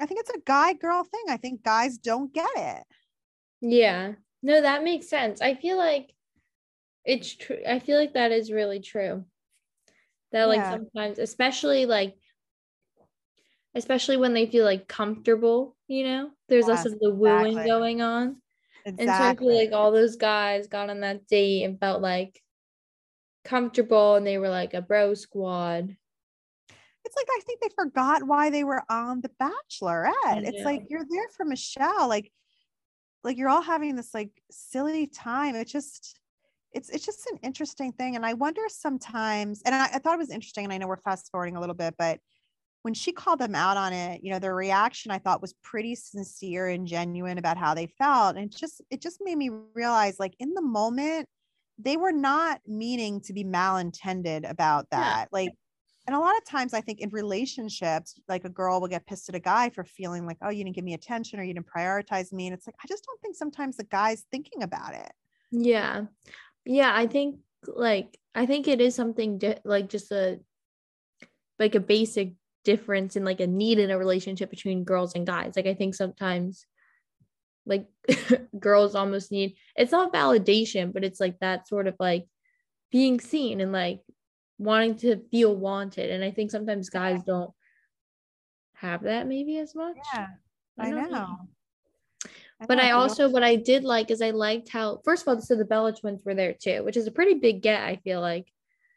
I 0.00 0.06
think 0.06 0.20
it's 0.20 0.30
a 0.30 0.40
guy 0.46 0.74
girl 0.74 1.02
thing 1.04 1.24
I 1.28 1.36
think 1.36 1.62
guys 1.62 1.98
don't 1.98 2.32
get 2.32 2.50
it 2.56 2.84
Yeah. 3.60 4.12
No, 4.42 4.60
that 4.60 4.84
makes 4.84 5.08
sense. 5.08 5.40
I 5.40 5.54
feel 5.54 5.76
like 5.76 6.14
it's 7.04 7.34
true. 7.34 7.58
I 7.66 7.78
feel 7.80 7.98
like 7.98 8.14
that 8.14 8.32
is 8.32 8.52
really 8.52 8.80
true. 8.80 9.24
That 10.32 10.44
like 10.44 10.60
Yeah. 10.60 10.70
sometimes, 10.70 11.18
especially 11.18 11.86
like 11.86 12.16
especially 13.74 14.16
when 14.16 14.34
they 14.34 14.46
feel 14.46 14.64
like 14.64 14.88
comfortable, 14.88 15.76
you 15.88 16.04
know, 16.04 16.30
there's 16.48 16.66
less 16.66 16.86
of 16.86 16.98
the 17.00 17.10
wooing 17.10 17.48
exactly. 17.48 17.70
going 17.70 18.02
on. 18.02 18.42
Exactly 18.88 19.06
And 19.06 19.16
so 19.16 19.24
I 19.24 19.34
feel 19.36 19.58
like 19.58 19.72
all 19.72 19.92
those 19.92 20.16
guys 20.16 20.66
got 20.66 20.90
on 20.90 21.00
that 21.00 21.26
date 21.26 21.64
and 21.64 21.78
felt 21.78 22.02
like 22.02 22.42
comfortable 23.44 24.16
and 24.16 24.26
they 24.26 24.38
were 24.38 24.48
like 24.48 24.74
a 24.74 24.82
bro 24.82 25.14
squad. 25.14 25.96
it's 27.04 27.16
like 27.16 27.26
I 27.30 27.40
think 27.46 27.60
they 27.60 27.68
forgot 27.74 28.22
why 28.22 28.50
they 28.50 28.64
were 28.64 28.82
on 28.90 29.20
The 29.22 29.30
Bachelorette. 29.40 30.46
It's 30.46 30.64
like 30.64 30.84
you're 30.88 31.06
there 31.08 31.28
for 31.36 31.44
Michelle, 31.44 32.08
like, 32.08 32.30
like 33.24 33.36
you're 33.36 33.48
all 33.48 33.62
having 33.62 33.96
this 33.96 34.12
like 34.12 34.30
silly 34.50 35.06
time. 35.06 35.54
It 35.54 35.66
just, 35.66 36.18
it's 36.72 36.90
it's 36.90 37.06
just 37.06 37.26
an 37.30 37.38
interesting 37.42 37.92
thing, 37.92 38.16
and 38.16 38.26
I 38.26 38.34
wonder 38.34 38.60
sometimes. 38.68 39.62
And 39.64 39.74
I, 39.74 39.84
I 39.84 39.98
thought 39.98 40.14
it 40.14 40.18
was 40.18 40.30
interesting, 40.30 40.64
and 40.64 40.72
I 40.72 40.78
know 40.78 40.86
we're 40.86 40.98
fast 40.98 41.30
forwarding 41.30 41.56
a 41.56 41.60
little 41.60 41.74
bit, 41.74 41.94
but 41.98 42.20
when 42.88 42.94
she 42.94 43.12
called 43.12 43.38
them 43.38 43.54
out 43.54 43.76
on 43.76 43.92
it, 43.92 44.24
you 44.24 44.30
know, 44.30 44.38
their 44.38 44.54
reaction 44.54 45.10
I 45.10 45.18
thought 45.18 45.42
was 45.42 45.52
pretty 45.62 45.94
sincere 45.94 46.68
and 46.68 46.86
genuine 46.86 47.36
about 47.36 47.58
how 47.58 47.74
they 47.74 47.86
felt, 47.86 48.36
and 48.36 48.46
it 48.46 48.56
just 48.56 48.80
it 48.88 49.02
just 49.02 49.18
made 49.22 49.36
me 49.36 49.50
realize, 49.74 50.18
like 50.18 50.34
in 50.38 50.54
the 50.54 50.62
moment, 50.62 51.26
they 51.78 51.98
were 51.98 52.12
not 52.12 52.62
meaning 52.66 53.20
to 53.26 53.34
be 53.34 53.44
malintended 53.44 54.48
about 54.48 54.86
Yeah. 54.90 55.16
that, 55.16 55.28
like 55.32 55.52
and 56.06 56.16
a 56.16 56.18
lot 56.18 56.38
of 56.38 56.46
times 56.46 56.72
I 56.72 56.80
think 56.80 57.00
in 57.00 57.10
relationships, 57.10 58.18
like 58.26 58.46
a 58.46 58.48
girl 58.48 58.80
will 58.80 58.88
get 58.88 59.06
pissed 59.06 59.28
at 59.28 59.34
a 59.34 59.38
guy 59.38 59.68
for 59.68 59.84
feeling 59.84 60.24
like, 60.24 60.38
oh, 60.40 60.48
you 60.48 60.64
didn't 60.64 60.74
give 60.74 60.84
me 60.86 60.94
attention 60.94 61.38
or 61.38 61.42
you 61.42 61.52
didn't 61.52 61.66
prioritize 61.66 62.32
me. 62.32 62.46
And 62.46 62.54
it's 62.54 62.66
like, 62.66 62.76
I 62.82 62.86
just 62.88 63.04
don't 63.04 63.20
think 63.20 63.36
sometimes 63.36 63.76
the 63.76 63.84
guy's 63.84 64.24
thinking 64.30 64.62
about 64.62 64.94
it. 64.94 65.12
Yeah. 65.50 66.06
Yeah, 66.64 66.90
I 66.94 67.06
think 67.06 67.40
like 67.66 68.18
I 68.34 68.46
think 68.46 68.66
it 68.66 68.80
is 68.80 68.94
something 68.94 69.36
di- 69.36 69.60
like 69.66 69.90
just 69.90 70.10
a 70.10 70.40
like 71.58 71.74
a 71.74 71.80
basic 71.80 72.32
difference 72.64 73.16
in 73.16 73.24
like 73.24 73.40
a 73.40 73.46
need 73.46 73.78
in 73.78 73.90
a 73.90 73.98
relationship 73.98 74.50
between 74.50 74.84
girls 74.84 75.14
and 75.14 75.26
guys. 75.26 75.54
Like 75.56 75.66
I 75.66 75.74
think 75.74 75.94
sometimes 75.94 76.66
like 77.66 77.86
girls 78.58 78.94
almost 78.94 79.30
need 79.30 79.56
it's 79.76 79.92
not 79.92 80.12
validation, 80.12 80.92
but 80.92 81.04
it's 81.04 81.20
like 81.20 81.38
that 81.40 81.68
sort 81.68 81.86
of 81.86 81.94
like 82.00 82.26
being 82.90 83.20
seen 83.20 83.60
and 83.60 83.72
like 83.72 84.00
wanting 84.58 84.96
to 84.96 85.20
feel 85.30 85.54
wanted. 85.54 86.10
And 86.10 86.24
I 86.24 86.30
think 86.30 86.50
sometimes 86.50 86.90
guys 86.90 87.22
don't 87.22 87.50
have 88.74 89.02
that 89.04 89.26
maybe 89.26 89.58
as 89.58 89.74
much. 89.74 89.96
Yeah. 90.14 90.28
I 90.78 90.90
don't 90.90 91.10
know. 91.10 91.36
But 92.66 92.76
know, 92.76 92.82
I 92.82 92.86
a 92.86 92.88
real- 92.88 92.96
also 93.02 93.28
what 93.28 93.42
I 93.44 93.56
did 93.56 93.84
like 93.84 94.10
is 94.10 94.20
I 94.20 94.30
liked 94.30 94.68
how 94.68 95.00
first 95.04 95.22
of 95.22 95.28
all, 95.28 95.40
so 95.40 95.54
the 95.54 95.64
Bella 95.64 95.94
twins 95.94 96.24
were 96.24 96.34
there 96.34 96.54
too, 96.54 96.82
which 96.84 96.96
is 96.96 97.06
a 97.06 97.12
pretty 97.12 97.34
big 97.34 97.62
get, 97.62 97.82
I 97.82 97.96
feel 97.96 98.20
like. 98.20 98.48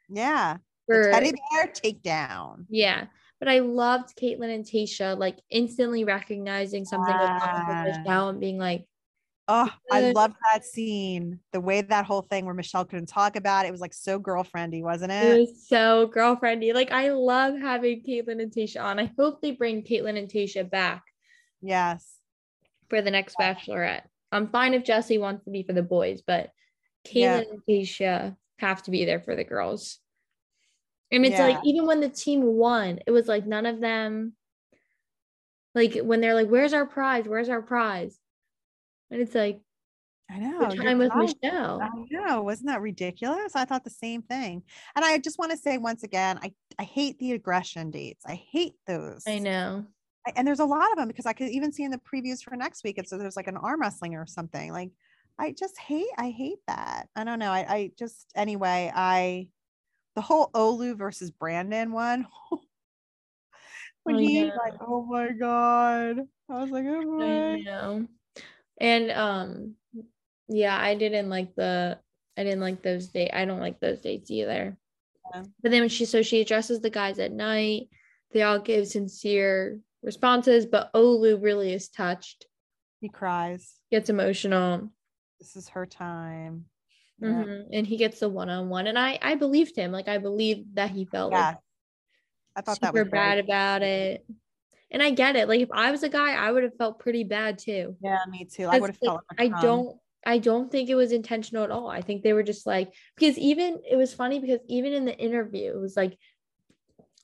yeah, 0.09 0.57
For, 0.87 1.05
the 1.05 1.11
teddy 1.11 1.33
bear 1.51 1.67
takedown. 1.67 2.65
Yeah. 2.69 3.05
But 3.41 3.49
I 3.49 3.59
loved 3.59 4.15
Kaitlyn 4.15 4.53
and 4.53 4.63
Tayshia 4.63 5.17
like 5.17 5.39
instantly 5.49 6.05
recognizing 6.05 6.85
something 6.85 7.13
was 7.13 7.41
wrong 7.41 7.67
with 7.67 7.97
Michelle 7.97 8.29
and 8.29 8.39
being 8.39 8.57
like, 8.57 8.85
Oh, 9.47 9.69
I 9.91 10.11
loved 10.11 10.35
that 10.53 10.63
scene. 10.63 11.39
The 11.51 11.59
way 11.59 11.81
that 11.81 12.05
whole 12.05 12.21
thing 12.21 12.45
where 12.45 12.53
Michelle 12.53 12.85
couldn't 12.85 13.07
talk 13.07 13.35
about 13.35 13.65
it, 13.65 13.69
it 13.69 13.71
was 13.71 13.81
like 13.81 13.93
so 13.93 14.17
girlfriendy, 14.17 14.81
wasn't 14.81 15.11
it? 15.11 15.25
It 15.25 15.39
was 15.39 15.67
so 15.67 16.07
girlfriendy. 16.07 16.73
Like 16.73 16.91
I 16.91 17.09
love 17.09 17.59
having 17.59 18.01
Kaitlyn 18.01 18.41
and 18.41 18.51
Tayshia 18.51 18.81
on. 18.81 18.97
I 18.97 19.11
hope 19.17 19.41
they 19.41 19.51
bring 19.51 19.83
Kaitlyn 19.83 20.17
and 20.17 20.29
Tayshia 20.29 20.69
back. 20.69 21.03
Yes. 21.61 22.15
For 22.89 23.01
the 23.01 23.11
next 23.11 23.35
Bachelorette. 23.37 24.03
I'm 24.31 24.47
fine 24.47 24.73
if 24.73 24.85
Jesse 24.85 25.17
wants 25.17 25.43
to 25.43 25.51
be 25.51 25.63
for 25.63 25.73
the 25.73 25.83
boys, 25.83 26.21
but 26.25 26.51
Kaitlyn 27.05 27.15
yeah. 27.15 27.43
and 27.51 27.61
Tayshia 27.67 28.37
have 28.59 28.83
to 28.83 28.91
be 28.91 29.03
there 29.03 29.19
for 29.19 29.35
the 29.35 29.43
girls. 29.43 29.99
And 31.11 31.25
it's 31.25 31.37
yeah. 31.37 31.47
like 31.47 31.59
even 31.65 31.85
when 31.85 31.99
the 31.99 32.09
team 32.09 32.41
won, 32.43 32.99
it 33.05 33.11
was 33.11 33.27
like 33.27 33.45
none 33.45 33.65
of 33.65 33.81
them 33.81 34.33
like 35.75 35.97
when 35.97 36.21
they're 36.21 36.35
like, 36.35 36.47
Where's 36.47 36.73
our 36.73 36.85
prize? 36.85 37.27
Where's 37.27 37.49
our 37.49 37.61
prize? 37.61 38.17
And 39.09 39.21
it's 39.21 39.35
like, 39.35 39.59
I 40.29 40.39
know. 40.39 40.69
Time 40.69 40.97
with 40.97 41.13
Michelle. 41.13 41.81
I 41.81 41.89
know. 42.09 42.41
Wasn't 42.41 42.67
that 42.67 42.81
ridiculous? 42.81 43.55
I 43.55 43.65
thought 43.65 43.83
the 43.83 43.89
same 43.89 44.21
thing. 44.21 44.63
And 44.95 45.03
I 45.03 45.17
just 45.17 45.37
want 45.37 45.51
to 45.51 45.57
say 45.57 45.77
once 45.77 46.03
again, 46.03 46.39
I, 46.41 46.53
I 46.79 46.83
hate 46.83 47.19
the 47.19 47.33
aggression 47.33 47.91
dates. 47.91 48.23
I 48.25 48.35
hate 48.35 48.75
those. 48.87 49.23
I 49.27 49.39
know. 49.39 49.85
I, 50.25 50.31
and 50.37 50.47
there's 50.47 50.61
a 50.61 50.65
lot 50.65 50.89
of 50.91 50.97
them 50.97 51.09
because 51.09 51.25
I 51.25 51.33
could 51.33 51.49
even 51.49 51.73
see 51.73 51.83
in 51.83 51.91
the 51.91 51.99
previews 51.99 52.41
for 52.41 52.55
next 52.55 52.83
week. 52.85 52.97
It's 52.97 53.09
so 53.09 53.17
there's 53.17 53.35
like 53.35 53.47
an 53.47 53.57
arm 53.57 53.81
wrestling 53.81 54.15
or 54.15 54.25
something. 54.25 54.71
Like 54.71 54.91
I 55.37 55.51
just 55.51 55.77
hate, 55.77 56.07
I 56.17 56.29
hate 56.29 56.59
that. 56.67 57.09
I 57.15 57.25
don't 57.25 57.39
know. 57.39 57.51
I, 57.51 57.65
I 57.67 57.91
just 57.99 58.31
anyway, 58.35 58.91
I 58.95 59.49
the 60.15 60.21
whole 60.21 60.49
Olu 60.53 60.97
versus 60.97 61.31
Brandon 61.31 61.91
one. 61.91 62.27
when 64.03 64.19
he 64.19 64.43
like, 64.45 64.75
oh 64.81 65.03
my 65.03 65.29
god. 65.29 66.19
I 66.49 66.61
was 66.61 66.69
like, 66.69 66.85
oh 66.87 67.01
my. 67.01 67.53
I 67.53 67.59
know. 67.61 68.07
And 68.79 69.11
um 69.11 69.75
yeah, 70.47 70.77
I 70.77 70.95
didn't 70.95 71.29
like 71.29 71.55
the 71.55 71.99
I 72.37 72.43
didn't 72.43 72.61
like 72.61 72.81
those 72.81 73.07
dates. 73.07 73.31
I 73.33 73.45
don't 73.45 73.59
like 73.59 73.79
those 73.79 74.01
dates 74.01 74.31
either. 74.31 74.77
Yeah. 75.33 75.43
But 75.61 75.71
then 75.71 75.81
when 75.81 75.89
she 75.89 76.05
so 76.05 76.21
she 76.21 76.41
addresses 76.41 76.81
the 76.81 76.89
guys 76.89 77.19
at 77.19 77.31
night, 77.31 77.89
they 78.33 78.41
all 78.41 78.59
give 78.59 78.87
sincere 78.87 79.79
responses, 80.03 80.65
but 80.65 80.91
Olu 80.93 81.41
really 81.41 81.73
is 81.73 81.89
touched. 81.89 82.45
He 82.99 83.09
cries. 83.09 83.75
Gets 83.91 84.09
emotional. 84.09 84.89
This 85.39 85.55
is 85.55 85.69
her 85.69 85.85
time. 85.85 86.65
Yeah. 87.21 87.27
Mm-hmm. 87.27 87.73
And 87.73 87.87
he 87.87 87.97
gets 87.97 88.19
the 88.19 88.29
one-on-one. 88.29 88.87
And 88.87 88.97
I 88.97 89.19
I 89.21 89.35
believed 89.35 89.75
him. 89.75 89.91
Like 89.91 90.07
I 90.07 90.17
believed 90.17 90.75
that 90.75 90.91
he 90.91 91.05
felt 91.05 91.31
yeah. 91.31 91.47
like 91.47 91.57
I 92.55 92.61
thought 92.61 92.75
super 92.75 92.91
that 92.91 93.03
was 93.03 93.11
bad 93.11 93.37
about 93.37 93.81
it 93.83 94.25
and 94.91 95.01
I 95.01 95.11
get 95.11 95.35
it. 95.35 95.47
Like 95.47 95.61
if 95.61 95.69
I 95.71 95.91
was 95.91 96.03
a 96.03 96.09
guy, 96.09 96.33
I 96.33 96.51
would 96.51 96.63
have 96.63 96.75
felt 96.75 96.99
pretty 96.99 97.23
bad 97.23 97.57
too. 97.57 97.95
Yeah, 98.01 98.19
me 98.29 98.45
too. 98.45 98.65
I 98.65 98.79
would 98.79 98.89
have 98.89 98.97
felt. 98.97 99.21
Like 99.39 99.53
I 99.53 99.61
don't. 99.61 99.97
I 100.23 100.37
don't 100.37 100.71
think 100.71 100.89
it 100.89 100.95
was 100.95 101.13
intentional 101.13 101.63
at 101.63 101.71
all. 101.71 101.87
I 101.87 102.01
think 102.01 102.21
they 102.21 102.33
were 102.33 102.43
just 102.43 102.67
like 102.67 102.93
because 103.15 103.39
even 103.39 103.79
it 103.89 103.95
was 103.95 104.13
funny 104.13 104.39
because 104.39 104.59
even 104.67 104.93
in 104.93 105.05
the 105.05 105.17
interview, 105.17 105.71
it 105.71 105.79
was 105.79 105.97
like 105.97 106.15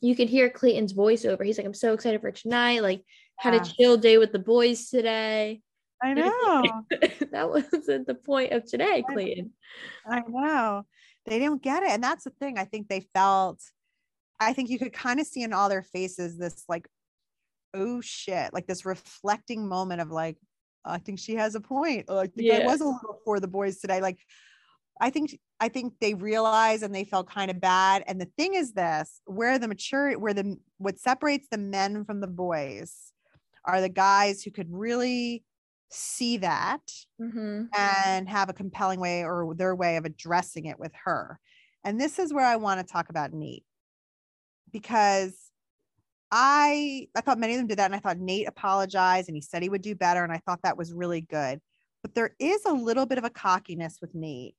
you 0.01 0.16
could 0.16 0.30
hear 0.30 0.50
Clayton's 0.50 0.94
voiceover. 0.94 1.46
He's 1.46 1.58
like, 1.58 1.68
"I'm 1.68 1.74
so 1.75 1.94
excited 1.94 2.22
for 2.22 2.32
tonight. 2.32 2.82
Like, 2.82 3.04
had 3.36 3.54
a 3.54 3.63
chill 3.63 3.98
day 3.98 4.18
with 4.18 4.32
the 4.32 4.39
boys 4.39 4.89
today." 4.89 5.62
I 6.01 6.13
know. 6.13 6.63
that 7.32 7.50
wasn't 7.50 8.08
the 8.08 8.16
point 8.16 8.54
of 8.54 8.66
today, 8.66 9.04
Clayton. 9.10 9.51
I 10.06 10.22
know. 10.27 10.84
They 11.25 11.39
don't 11.39 11.62
get 11.62 11.84
it. 11.84 11.89
And 11.89 12.04
that's 12.04 12.24
the 12.24 12.30
thing. 12.30 12.58
I 12.58 12.66
think 12.66 12.88
they 12.88 13.01
felt, 13.13 13.60
I 14.39 14.54
think 14.54 14.70
you 14.70 14.80
could 14.80 14.94
kind 14.94 15.20
of 15.20 15.27
see 15.27 15.42
in 15.42 15.54
all 15.54 15.70
their 15.70 15.84
faces 15.84 16.38
this 16.38 16.63
like 16.70 16.88
oh 17.74 18.01
shit, 18.01 18.54
like 18.54 18.68
this 18.68 18.86
reflecting 18.86 19.68
moment 19.68 20.01
of 20.01 20.10
like, 20.10 20.38
I 20.86 21.00
think 21.00 21.20
she 21.20 21.36
has 21.36 21.56
a 21.56 21.62
point. 21.62 22.06
Oh, 22.08 22.20
I 22.20 22.27
think 22.27 22.48
yeah. 22.48 22.60
I 22.60 22.66
was 22.66 22.82
a 22.82 22.86
little 22.86 23.20
for 23.25 23.39
the 23.39 23.48
boys 23.48 23.80
today. 23.80 24.01
Like, 24.01 24.20
I 25.00 25.10
think 25.10 25.38
I 25.60 25.70
think 25.70 25.94
they 26.00 26.13
realized 26.13 26.84
and 26.84 26.96
they 26.96 27.04
felt 27.04 27.30
kind 27.30 27.51
of 27.51 27.60
bad. 27.60 28.04
And 28.08 28.22
the 28.22 28.30
thing 28.38 28.54
is 28.54 28.74
this, 28.74 29.22
where 29.25 29.60
the 29.60 29.68
mature, 29.68 30.18
where 30.18 30.34
the 30.34 30.58
what 30.77 31.00
separates 31.00 31.48
the 31.51 31.58
men 31.58 32.06
from 32.06 32.22
the 32.22 32.27
boys 32.27 33.12
are 33.66 33.82
the 33.82 33.89
guys 33.89 34.42
who 34.42 34.51
could 34.51 34.68
really 34.72 35.44
see 35.89 36.38
that 36.38 36.82
mm-hmm. 37.22 37.65
and 37.77 38.29
have 38.29 38.50
a 38.50 38.53
compelling 38.53 39.00
way 39.00 39.24
or 39.24 39.53
their 39.56 39.75
way 39.75 39.98
of 39.98 40.06
addressing 40.06 40.65
it 40.65 40.79
with 40.79 40.91
her. 41.06 41.39
And 41.84 42.00
this 42.00 42.20
is 42.20 42.34
where 42.34 42.46
I 42.46 42.58
want 42.58 42.79
to 42.79 42.91
talk 42.91 43.10
about 43.10 43.34
Nate 43.34 43.63
because 44.72 45.34
I 46.32 47.08
I 47.15 47.22
thought 47.22 47.39
many 47.39 47.53
of 47.53 47.60
them 47.60 47.67
did 47.67 47.79
that, 47.79 47.86
and 47.86 47.96
I 47.96 48.00
thought 48.00 48.17
Nate 48.17 48.48
apologized 48.48 49.29
and 49.29 49.36
he 49.36 49.41
said 49.41 49.63
he 49.63 49.70
would 49.70 49.82
do 49.82 49.96
better, 49.96 50.24
and 50.24 50.34
I 50.34 50.41
thought 50.46 50.60
that 50.63 50.77
was 50.77 50.91
really 50.91 51.22
good. 51.22 51.60
But 52.01 52.15
there 52.15 52.36
is 52.39 52.65
a 52.65 52.74
little 52.74 53.06
bit 53.06 53.17
of 53.17 53.24
a 53.24 53.29
cockiness 53.29 54.00
with 54.01 54.13
Nate. 54.13 54.56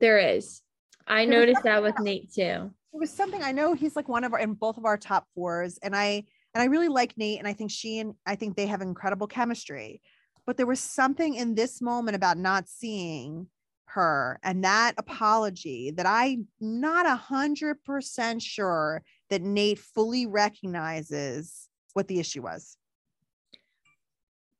There 0.00 0.18
is. 0.18 0.62
I 1.06 1.24
noticed 1.24 1.64
that 1.64 1.82
with 1.82 1.98
Nate 1.98 2.32
too. 2.32 2.70
It 2.94 2.98
was 2.98 3.10
something 3.10 3.42
I 3.42 3.52
know 3.52 3.74
he's 3.74 3.96
like 3.96 4.08
one 4.08 4.24
of 4.24 4.32
our 4.32 4.38
in 4.38 4.54
both 4.54 4.78
of 4.78 4.84
our 4.84 4.96
top 4.96 5.26
fours, 5.34 5.78
and 5.82 5.96
I 5.96 6.24
and 6.54 6.62
I 6.62 6.66
really 6.66 6.88
like 6.88 7.16
Nate, 7.16 7.38
and 7.38 7.48
I 7.48 7.52
think 7.52 7.70
she 7.70 7.98
and 7.98 8.14
I 8.26 8.36
think 8.36 8.56
they 8.56 8.66
have 8.66 8.82
incredible 8.82 9.26
chemistry. 9.26 10.00
But 10.46 10.56
there 10.56 10.66
was 10.66 10.80
something 10.80 11.34
in 11.34 11.54
this 11.54 11.80
moment 11.80 12.16
about 12.16 12.36
not 12.36 12.68
seeing 12.68 13.46
her 13.86 14.40
and 14.42 14.64
that 14.64 14.94
apology 14.96 15.90
that 15.90 16.06
I'm 16.06 16.48
not 16.60 17.06
a 17.06 17.14
hundred 17.14 17.84
percent 17.84 18.40
sure 18.42 19.02
that 19.28 19.42
Nate 19.42 19.78
fully 19.78 20.26
recognizes 20.26 21.68
what 21.92 22.08
the 22.08 22.18
issue 22.18 22.42
was. 22.42 22.76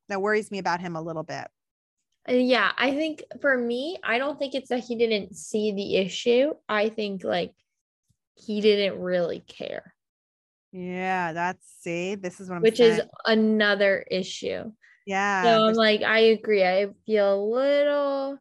That 0.08 0.20
worries 0.20 0.50
me 0.50 0.58
about 0.58 0.80
him 0.80 0.96
a 0.96 1.02
little 1.02 1.22
bit. 1.22 1.48
Uh, 2.28 2.34
yeah, 2.34 2.72
I 2.76 2.92
think 2.92 3.22
for 3.40 3.56
me, 3.56 3.98
I 4.04 4.18
don't 4.18 4.38
think 4.38 4.54
it's 4.54 4.68
that 4.68 4.84
he 4.84 4.96
didn't 4.96 5.34
see 5.34 5.72
the 5.72 5.96
issue. 5.96 6.52
I 6.68 6.90
think 6.90 7.24
like 7.24 7.52
he 8.34 8.60
didn't 8.60 9.00
really 9.00 9.40
care. 9.40 9.94
Yeah, 10.72 11.32
that's 11.32 11.66
see, 11.80 12.14
this 12.14 12.40
is 12.40 12.48
what 12.48 12.56
I'm 12.56 12.62
which 12.62 12.76
saying. 12.76 13.00
is 13.00 13.06
another 13.26 14.04
issue. 14.10 14.72
Yeah. 15.06 15.42
So 15.42 15.66
I'm 15.66 15.74
like, 15.74 16.02
I 16.02 16.18
agree. 16.18 16.64
I 16.64 16.88
feel 17.06 17.34
a 17.34 17.42
little 17.42 18.38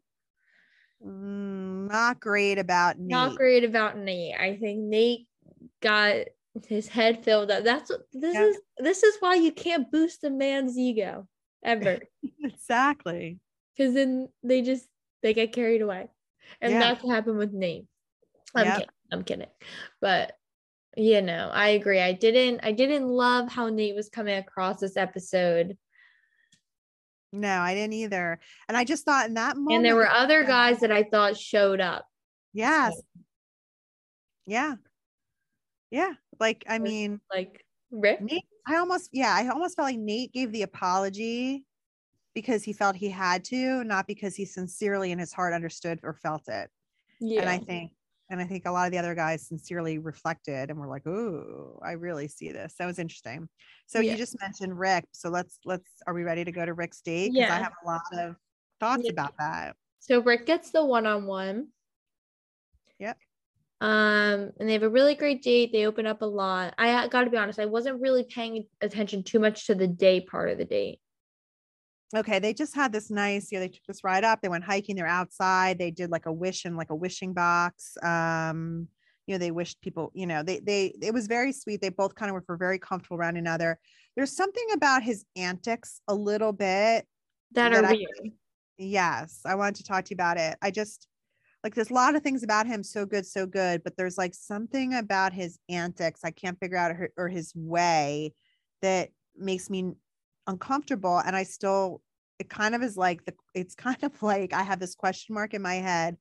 mm, 1.06 1.92
not 1.92 2.20
great 2.20 2.58
about 2.58 3.00
Nate. 3.00 3.10
Not 3.10 3.36
great 3.36 3.64
about 3.64 3.98
Nate. 3.98 4.36
I 4.40 4.58
think 4.58 4.80
Nate 4.80 5.28
got 5.82 6.26
his 6.68 6.88
head 6.88 7.24
filled 7.24 7.52
up. 7.52 7.64
That's 7.64 7.90
what 7.90 8.02
this 8.14 8.36
yeah. 8.36 8.44
is. 8.44 8.60
This 8.78 9.04
is 9.04 9.16
why 9.20 9.36
you 9.36 9.52
can't 9.52 9.92
boost 9.92 10.24
a 10.24 10.30
man's 10.30 10.78
ego 10.78 11.28
ever. 11.64 12.00
exactly. 12.44 13.40
Because 13.76 13.94
then 13.94 14.30
they 14.44 14.62
just 14.62 14.88
they 15.24 15.34
get 15.34 15.54
carried 15.54 15.82
away, 15.82 16.08
and 16.62 16.74
yeah. 16.74 16.80
that's 16.80 17.04
what 17.04 17.16
happened 17.16 17.38
with 17.38 17.54
Nate. 17.54 17.86
I'm 18.56 18.66
yep. 18.66 18.76
kidding. 18.76 18.90
I'm 19.12 19.24
kidding. 19.24 19.48
But 20.02 20.34
you 20.98 21.22
know, 21.22 21.50
I 21.54 21.70
agree. 21.70 22.02
I 22.02 22.12
didn't. 22.12 22.62
I 22.64 22.72
didn't 22.74 23.08
love 23.08 23.50
how 23.50 23.70
Nate 23.70 23.96
was 23.96 24.10
coming 24.10 24.38
across 24.38 24.80
this 24.80 24.98
episode. 24.98 25.78
No, 27.34 27.60
I 27.60 27.74
didn't 27.74 27.94
either. 27.94 28.40
And 28.68 28.76
I 28.76 28.84
just 28.84 29.06
thought 29.06 29.28
in 29.28 29.36
that 29.36 29.56
moment. 29.56 29.78
And 29.78 29.86
there 29.86 29.96
were 29.96 30.10
other 30.10 30.44
guys 30.44 30.80
that 30.82 30.92
I 30.92 31.04
thought 31.04 31.38
showed 31.38 31.80
up. 31.80 32.06
Yes. 32.54 32.94
So. 32.96 33.22
Yeah. 34.48 34.76
Yeah. 35.90 36.14
Like, 36.40 36.66
I 36.68 36.80
mean, 36.80 37.22
like 37.34 37.66
Rick. 37.92 38.22
Nate, 38.22 38.44
I 38.68 38.78
almost, 38.78 39.10
yeah, 39.14 39.34
I 39.34 39.48
almost 39.48 39.76
felt 39.76 39.88
like 39.88 40.00
Nate 40.00 40.34
gave 40.34 40.52
the 40.52 40.64
apology 40.64 41.64
because 42.34 42.64
he 42.64 42.74
felt 42.74 42.96
he 42.96 43.10
had 43.10 43.44
to, 43.46 43.84
not 43.84 44.08
because 44.08 44.36
he 44.36 44.46
sincerely 44.46 45.12
in 45.12 45.20
his 45.20 45.32
heart 45.32 45.54
understood 45.54 46.00
or 46.04 46.14
felt 46.14 46.50
it. 46.50 46.70
Yeah. 47.20 47.42
And 47.42 47.50
I 47.50 47.60
think, 47.60 47.92
and 48.32 48.40
I 48.40 48.46
think 48.46 48.66
a 48.66 48.72
lot 48.72 48.86
of 48.86 48.94
the 48.94 48.98
other 48.98 49.14
guys 49.14 49.46
sincerely 49.46 49.98
reflected 49.98 50.70
and 50.70 50.80
were 50.80 50.88
like, 50.88 51.06
"Ooh, 51.06 51.78
I 51.84 51.92
really 51.92 52.30
see 52.30 52.52
this." 52.52 52.74
That 52.80 52.86
was 52.86 52.98
interesting. 52.98 53.50
So 53.88 54.00
yeah. 54.00 54.14
you 54.14 54.18
just 54.18 54.40
mentioned 54.40 54.80
Rick. 54.80 55.06
So 55.12 55.30
let's 55.30 55.60
let's. 55.66 55.90
Are 56.08 56.14
we 56.14 56.24
ready 56.24 56.46
to 56.46 56.52
go 56.52 56.66
to 56.66 56.74
Rick's 56.74 57.02
date? 57.02 57.34
Because 57.34 57.50
yeah. 57.50 57.54
I 57.54 57.60
have 57.60 57.74
a 57.84 57.88
lot 57.88 58.02
of 58.14 58.36
thoughts 58.80 59.04
yeah. 59.04 59.12
about 59.12 59.34
that. 59.38 59.76
So 60.00 60.22
Rick 60.22 60.46
gets 60.46 60.72
the 60.72 60.84
one-on-one. 60.84 61.68
Yep. 63.00 63.18
Um, 63.82 64.52
and 64.60 64.70
they 64.70 64.74
have 64.74 64.84
a 64.84 64.90
really 64.90 65.16
great 65.16 65.44
date. 65.44 65.72
They 65.74 65.86
open 65.86 66.08
up 66.08 66.22
a 66.22 66.26
lot. 66.26 66.74
I 66.78 67.08
got 67.10 67.26
to 67.26 67.30
be 67.30 67.38
honest, 67.38 67.60
I 67.60 67.66
wasn't 67.66 68.02
really 68.02 68.24
paying 68.24 68.66
attention 68.80 69.24
too 69.24 69.40
much 69.40 69.68
to 69.68 69.76
the 69.76 69.88
day 69.88 70.22
part 70.22 70.50
of 70.50 70.58
the 70.58 70.66
date. 70.66 71.00
Okay, 72.14 72.40
they 72.40 72.54
just 72.54 72.76
had 72.76 72.92
this 72.92 73.10
nice, 73.10 73.52
you 73.52 73.58
know, 73.58 73.66
they 73.66 73.70
took 73.70 73.86
this 73.88 74.04
ride 74.04 74.24
up. 74.24 74.42
They 74.42 74.50
went 74.50 74.64
hiking. 74.64 74.96
They're 74.96 75.08
outside. 75.08 75.80
They 75.80 75.92
did 75.92 76.12
like 76.12 76.26
a 76.26 76.34
wish 76.34 76.66
and 76.66 76.76
like 76.76 76.90
a 76.90 76.96
wishing 76.96 77.34
box. 77.34 77.98
Um, 78.04 78.88
you 79.28 79.36
know, 79.36 79.40
they 79.40 79.52
wished 79.52 79.82
people, 79.82 80.12
you 80.14 80.28
know, 80.28 80.44
they 80.44 80.60
they 80.60 80.96
it 81.02 81.14
was 81.14 81.28
very 81.28 81.54
sweet. 81.54 81.80
They 81.80 81.90
both 81.90 82.16
kind 82.16 82.30
of 82.30 82.44
were 82.48 82.58
very 82.58 82.80
comfortable 82.80 83.18
around 83.18 83.38
another. 83.38 83.80
There's 84.16 84.36
something 84.36 84.66
about 84.74 85.04
his 85.04 85.26
antics 85.36 86.02
a 86.08 86.16
little 86.16 86.52
bit 86.52 87.06
that, 87.54 87.70
that 87.70 87.74
are 87.74 87.86
I, 87.86 87.92
weird. 87.92 88.34
Yes, 88.78 89.42
I 89.46 89.56
wanted 89.56 89.76
to 89.76 89.84
talk 89.84 90.06
to 90.06 90.10
you 90.10 90.16
about 90.16 90.38
it. 90.38 90.58
I 90.62 90.72
just 90.72 91.08
like 91.64 91.76
there's 91.76 91.92
a 91.92 91.94
lot 91.94 92.16
of 92.16 92.24
things 92.24 92.44
about 92.44 92.66
him 92.66 92.84
so 92.84 93.06
good 93.06 93.26
so 93.26 93.46
good 93.46 93.84
but 93.84 93.96
there's 93.96 94.18
like 94.18 94.34
something 94.34 94.96
about 94.96 95.34
his 95.34 95.60
antics 95.70 96.22
i 96.24 96.32
can't 96.32 96.60
figure 96.60 96.78
out 96.78 96.96
her, 96.96 97.12
or 97.18 97.28
his 97.28 97.54
way 97.56 98.34
that 98.82 99.10
makes 99.38 99.70
me 99.70 99.94
uncomfortable 100.48 101.20
and 101.20 101.36
i 101.36 101.44
still 101.44 102.02
it 102.40 102.50
kind 102.50 102.74
of 102.74 102.82
is 102.82 102.98
like 102.98 103.24
the 103.26 103.34
it's 103.54 103.76
kind 103.88 104.02
of 104.04 104.22
like 104.22 104.54
i 104.54 104.64
have 104.64 104.80
this 104.80 104.96
question 104.96 105.34
mark 105.34 105.54
in 105.54 105.62
my 105.62 105.76
head 105.76 106.18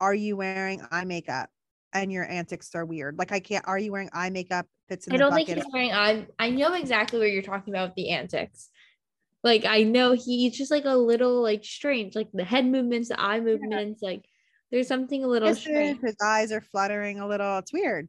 are 0.00 0.14
you 0.14 0.36
wearing 0.36 0.82
eye 0.90 1.04
makeup 1.04 1.50
and 1.92 2.12
your 2.12 2.28
antics 2.28 2.74
are 2.74 2.84
weird 2.84 3.18
like 3.18 3.32
i 3.32 3.40
can't 3.40 3.66
are 3.66 3.78
you 3.78 3.90
wearing 3.92 4.10
eye 4.12 4.30
makeup 4.30 4.66
fits 4.88 5.06
in 5.06 5.14
i 5.14 5.16
don't 5.16 5.32
think 5.32 5.48
he's 5.48 5.64
wearing 5.72 5.92
eye 5.92 6.26
i 6.38 6.50
know 6.50 6.74
exactly 6.74 7.18
what 7.18 7.30
you're 7.30 7.42
talking 7.42 7.72
about 7.72 7.94
the 7.94 8.10
antics 8.10 8.68
like 9.42 9.64
i 9.64 9.82
know 9.82 10.12
he's 10.12 10.56
just 10.56 10.70
like 10.70 10.84
a 10.84 10.94
little 10.94 11.42
like 11.42 11.64
strange 11.64 12.14
like 12.14 12.28
the 12.34 12.44
head 12.44 12.66
movements 12.66 13.08
the 13.08 13.20
eye 13.20 13.40
movements 13.40 14.00
yeah. 14.02 14.10
like 14.10 14.24
there's 14.70 14.88
something 14.88 15.24
a 15.24 15.28
little 15.28 15.54
strange. 15.54 16.00
His 16.00 16.16
eyes 16.22 16.52
are 16.52 16.60
fluttering 16.60 17.20
a 17.20 17.26
little. 17.26 17.58
It's 17.58 17.72
weird. 17.72 18.08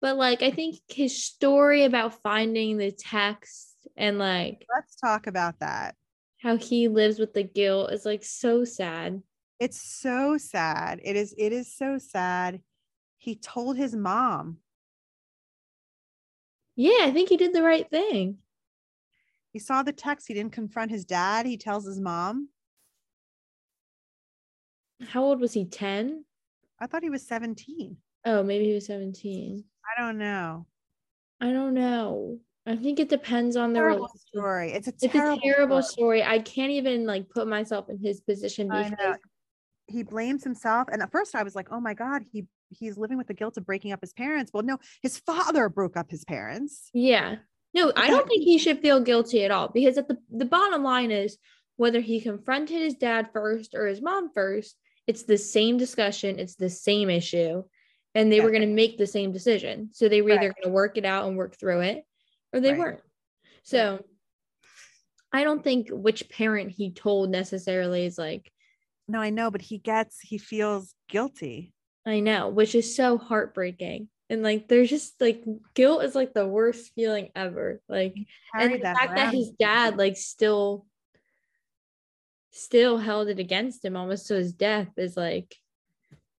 But 0.00 0.16
like 0.16 0.42
I 0.42 0.50
think 0.50 0.76
his 0.88 1.24
story 1.24 1.84
about 1.84 2.22
finding 2.22 2.78
the 2.78 2.92
text 2.92 3.74
and 3.96 4.18
like 4.18 4.66
let's 4.74 4.96
talk 4.96 5.26
about 5.26 5.60
that. 5.60 5.94
How 6.38 6.56
he 6.56 6.88
lives 6.88 7.18
with 7.18 7.34
the 7.34 7.42
guilt 7.42 7.92
is 7.92 8.04
like 8.04 8.24
so 8.24 8.64
sad. 8.64 9.22
It's 9.58 9.80
so 9.80 10.38
sad. 10.38 11.00
It 11.02 11.16
is 11.16 11.34
it 11.36 11.52
is 11.52 11.74
so 11.74 11.98
sad. 11.98 12.60
He 13.18 13.34
told 13.36 13.76
his 13.76 13.94
mom. 13.94 14.58
Yeah, 16.76 17.00
I 17.00 17.10
think 17.10 17.28
he 17.28 17.36
did 17.36 17.52
the 17.52 17.62
right 17.62 17.88
thing. 17.90 18.38
He 19.52 19.58
saw 19.58 19.82
the 19.82 19.92
text. 19.92 20.28
He 20.28 20.34
didn't 20.34 20.52
confront 20.52 20.92
his 20.92 21.04
dad. 21.04 21.46
He 21.46 21.56
tells 21.56 21.84
his 21.84 21.98
mom. 21.98 22.50
How 25.08 25.24
old 25.24 25.40
was 25.40 25.52
he? 25.52 25.64
10? 25.64 26.24
I 26.78 26.86
thought 26.86 27.02
he 27.02 27.10
was 27.10 27.26
17. 27.26 27.96
Oh, 28.24 28.42
maybe 28.42 28.66
he 28.66 28.74
was 28.74 28.86
17. 28.86 29.64
I 29.84 30.00
don't 30.00 30.18
know. 30.18 30.66
I 31.40 31.52
don't 31.52 31.74
know. 31.74 32.38
I 32.68 32.76
think 32.76 33.00
it 33.00 33.08
depends 33.08 33.56
on 33.56 33.72
the 33.72 33.80
terrible 33.80 34.10
story. 34.14 34.72
It's 34.72 34.88
a 34.88 34.92
terrible, 34.92 35.32
it's 35.32 35.42
a 35.42 35.48
terrible 35.48 35.82
story. 35.82 36.20
story. 36.20 36.22
I 36.22 36.38
can't 36.38 36.70
even 36.70 37.06
like 37.06 37.30
put 37.30 37.48
myself 37.48 37.88
in 37.88 37.98
his 37.98 38.20
position 38.20 38.68
because 38.68 38.92
he 39.86 40.02
blames 40.02 40.44
himself. 40.44 40.88
And 40.92 41.00
at 41.00 41.10
first 41.10 41.34
I 41.34 41.42
was 41.42 41.54
like, 41.54 41.68
oh 41.70 41.80
my 41.80 41.94
God, 41.94 42.24
he 42.30 42.44
he's 42.68 42.98
living 42.98 43.16
with 43.16 43.26
the 43.26 43.32
guilt 43.32 43.56
of 43.56 43.64
breaking 43.64 43.92
up 43.92 44.02
his 44.02 44.12
parents. 44.12 44.52
Well, 44.52 44.62
no, 44.62 44.76
his 45.02 45.18
father 45.18 45.70
broke 45.70 45.96
up 45.96 46.10
his 46.10 46.24
parents. 46.26 46.90
Yeah. 46.92 47.36
No, 47.72 47.90
I 47.96 48.08
don't 48.08 48.28
think 48.28 48.44
he 48.44 48.58
should 48.58 48.80
feel 48.80 49.00
guilty 49.00 49.44
at 49.44 49.50
all 49.50 49.68
because 49.68 49.96
at 49.96 50.06
the 50.06 50.18
the 50.30 50.44
bottom 50.44 50.82
line 50.82 51.10
is 51.10 51.38
whether 51.76 52.00
he 52.00 52.20
confronted 52.20 52.82
his 52.82 52.94
dad 52.96 53.30
first 53.32 53.74
or 53.74 53.86
his 53.86 54.02
mom 54.02 54.30
first, 54.34 54.76
it's 55.06 55.22
the 55.22 55.38
same 55.38 55.78
discussion, 55.78 56.38
it's 56.38 56.56
the 56.56 56.68
same 56.68 57.08
issue, 57.08 57.62
and 58.14 58.30
they 58.30 58.40
were 58.40 58.50
going 58.50 58.60
to 58.60 58.66
make 58.66 58.98
the 58.98 59.06
same 59.06 59.32
decision. 59.32 59.88
So 59.92 60.08
they 60.08 60.20
were 60.20 60.32
either 60.32 60.52
going 60.52 60.64
to 60.64 60.70
work 60.70 60.98
it 60.98 61.06
out 61.06 61.26
and 61.28 61.36
work 61.36 61.58
through 61.58 61.80
it, 61.80 62.04
or 62.52 62.60
they 62.60 62.70
right. 62.70 62.78
weren't. 62.78 63.00
So 63.62 64.04
I 65.32 65.44
don't 65.44 65.62
think 65.62 65.88
which 65.90 66.28
parent 66.28 66.70
he 66.70 66.92
told 66.92 67.30
necessarily 67.30 68.06
is 68.06 68.18
like. 68.18 68.50
No, 69.08 69.20
I 69.20 69.30
know, 69.30 69.50
but 69.50 69.62
he 69.62 69.78
gets, 69.78 70.20
he 70.20 70.38
feels 70.38 70.94
guilty. 71.08 71.72
I 72.06 72.20
know, 72.20 72.48
which 72.48 72.74
is 72.74 72.94
so 72.94 73.18
heartbreaking. 73.18 74.08
And 74.30 74.42
like, 74.42 74.68
there's 74.68 74.90
just 74.90 75.20
like 75.20 75.44
guilt 75.74 76.04
is 76.04 76.14
like 76.14 76.34
the 76.34 76.46
worst 76.46 76.92
feeling 76.94 77.30
ever. 77.34 77.80
Like, 77.88 78.14
and 78.54 78.74
the 78.74 78.78
fact 78.80 79.16
that 79.16 79.32
his 79.32 79.50
dad 79.50 79.96
like 79.96 80.16
still 80.16 80.86
still 82.50 82.98
held 82.98 83.28
it 83.28 83.38
against 83.38 83.84
him 83.84 83.96
almost 83.96 84.26
to 84.26 84.34
his 84.34 84.52
death 84.52 84.88
is 84.96 85.16
like 85.16 85.54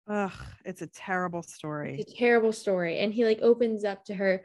Ugh, 0.09 0.31
it's 0.65 0.81
a 0.81 0.87
terrible 0.87 1.43
story. 1.43 1.99
It's 1.99 2.11
a 2.11 2.15
terrible 2.15 2.51
story. 2.51 2.97
And 2.97 3.13
he 3.13 3.25
like 3.25 3.41
opens 3.43 3.85
up 3.85 4.05
to 4.05 4.15
her 4.15 4.43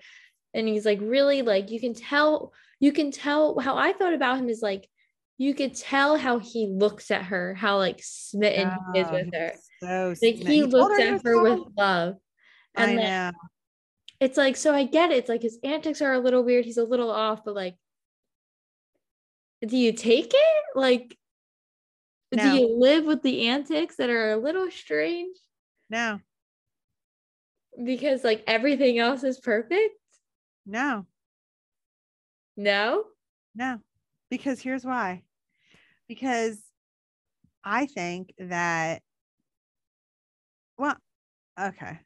and 0.54 0.68
he's 0.68 0.86
like, 0.86 1.00
really, 1.02 1.42
like 1.42 1.70
you 1.70 1.80
can 1.80 1.94
tell, 1.94 2.52
you 2.80 2.92
can 2.92 3.10
tell 3.10 3.58
how 3.58 3.76
I 3.76 3.92
thought 3.92 4.14
about 4.14 4.38
him 4.38 4.48
is 4.48 4.62
like, 4.62 4.88
you 5.36 5.52
could 5.52 5.74
tell 5.74 6.16
how 6.16 6.38
he 6.38 6.68
looks 6.68 7.10
at 7.10 7.24
her, 7.24 7.54
how 7.54 7.78
like 7.78 8.00
smitten 8.00 8.70
oh, 8.70 8.92
he 8.92 9.00
is 9.00 9.08
oh, 9.10 9.12
with 9.12 9.34
her. 9.34 9.52
So 9.82 10.14
like 10.22 10.36
he, 10.36 10.44
he 10.44 10.62
looks 10.62 11.00
at 11.00 11.24
her 11.24 11.42
with 11.42 11.60
love. 11.76 12.16
And 12.76 13.00
I 13.00 13.02
know. 13.02 13.32
it's 14.20 14.36
like, 14.36 14.56
so 14.56 14.72
I 14.72 14.84
get 14.84 15.10
it. 15.10 15.18
It's 15.18 15.28
like 15.28 15.42
his 15.42 15.58
antics 15.64 16.00
are 16.02 16.12
a 16.12 16.20
little 16.20 16.44
weird. 16.44 16.64
He's 16.64 16.78
a 16.78 16.84
little 16.84 17.10
off, 17.10 17.44
but 17.44 17.54
like, 17.54 17.74
do 19.66 19.76
you 19.76 19.92
take 19.92 20.32
it? 20.32 20.64
Like, 20.76 21.16
no. 22.32 22.42
Do 22.42 22.56
you 22.56 22.78
live 22.78 23.04
with 23.04 23.22
the 23.22 23.48
antics 23.48 23.96
that 23.96 24.10
are 24.10 24.32
a 24.32 24.36
little 24.36 24.70
strange? 24.70 25.36
No. 25.90 26.20
Because 27.82 28.22
like 28.22 28.44
everything 28.46 28.98
else 28.98 29.24
is 29.24 29.40
perfect? 29.40 29.94
No. 30.66 31.06
No? 32.56 33.04
No. 33.54 33.78
Because 34.30 34.60
here's 34.60 34.84
why. 34.84 35.22
Because 36.08 36.58
I 37.62 37.86
think 37.86 38.34
that 38.38 39.02
well, 40.76 40.96
okay. 41.60 42.00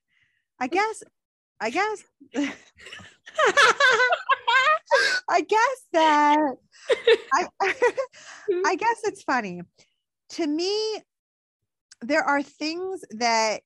I 0.60 0.66
guess 0.66 1.02
I 1.60 1.70
guess 1.70 2.04
I 5.30 5.40
guess 5.40 5.80
that 5.92 6.54
I, 7.34 7.48
I 8.66 8.76
guess 8.76 9.00
it's 9.04 9.22
funny 9.22 9.62
to 10.30 10.46
me, 10.46 10.98
there 12.00 12.22
are 12.22 12.42
things 12.42 13.02
that 13.10 13.62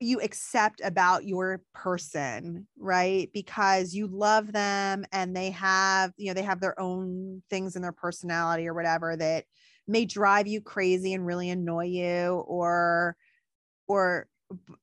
you 0.00 0.20
accept 0.20 0.80
about 0.84 1.24
your 1.24 1.62
person, 1.72 2.66
right? 2.78 3.30
Because 3.32 3.94
you 3.94 4.06
love 4.06 4.52
them 4.52 5.04
and 5.12 5.34
they 5.34 5.50
have, 5.52 6.12
you 6.16 6.28
know, 6.28 6.34
they 6.34 6.42
have 6.42 6.60
their 6.60 6.78
own 6.78 7.42
things 7.48 7.76
in 7.76 7.82
their 7.82 7.92
personality 7.92 8.68
or 8.68 8.74
whatever 8.74 9.16
that 9.16 9.44
may 9.88 10.04
drive 10.04 10.46
you 10.46 10.60
crazy 10.60 11.14
and 11.14 11.24
really 11.24 11.48
annoy 11.48 11.86
you 11.86 12.44
or 12.46 13.16
or 13.88 14.26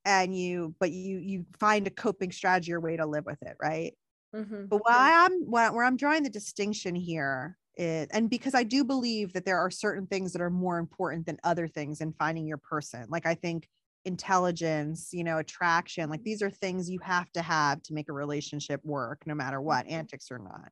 and 0.04 0.38
you 0.38 0.76
but 0.80 0.92
you 0.92 1.20
you 1.20 1.46
find 1.60 1.88
a 1.88 1.92
coping 1.92 2.32
strategy 2.32 2.74
or 2.74 2.80
way 2.80 2.98
to 2.98 3.06
live 3.06 3.26
with 3.26 3.42
it, 3.44 3.56
right? 3.62 3.94
Mm-hmm. 4.36 4.66
But 4.66 4.78
why 4.84 5.26
I'm 5.26 5.44
where 5.50 5.84
I'm 5.84 5.98
drawing 5.98 6.24
the 6.24 6.30
distinction 6.30 6.96
here 6.96 7.58
it 7.76 8.10
and 8.12 8.30
because 8.30 8.54
i 8.54 8.64
do 8.64 8.84
believe 8.84 9.34
that 9.34 9.46
there 9.46 9.58
are 9.58 9.72
certain 9.72 10.06
things 10.06 10.32
that 10.34 10.42
are 10.42 10.50
more 10.50 10.78
important 10.78 11.26
than 11.26 11.38
other 11.44 11.68
things 11.68 12.02
in 12.02 12.14
finding 12.14 12.46
your 12.46 12.58
person 12.58 13.06
like 13.10 13.26
i 13.26 13.34
think 13.34 13.68
intelligence 14.06 15.10
you 15.14 15.24
know 15.24 15.38
attraction 15.38 16.10
like 16.10 16.24
these 16.24 16.42
are 16.42 16.50
things 16.50 16.90
you 16.90 17.00
have 17.00 17.32
to 17.32 17.42
have 17.42 17.82
to 17.82 17.94
make 17.94 18.10
a 18.10 18.14
relationship 18.14 18.82
work 18.84 19.22
no 19.26 19.34
matter 19.34 19.62
what 19.62 19.86
mm-hmm. 19.86 19.96
antics 19.96 20.30
or 20.30 20.40
not 20.40 20.70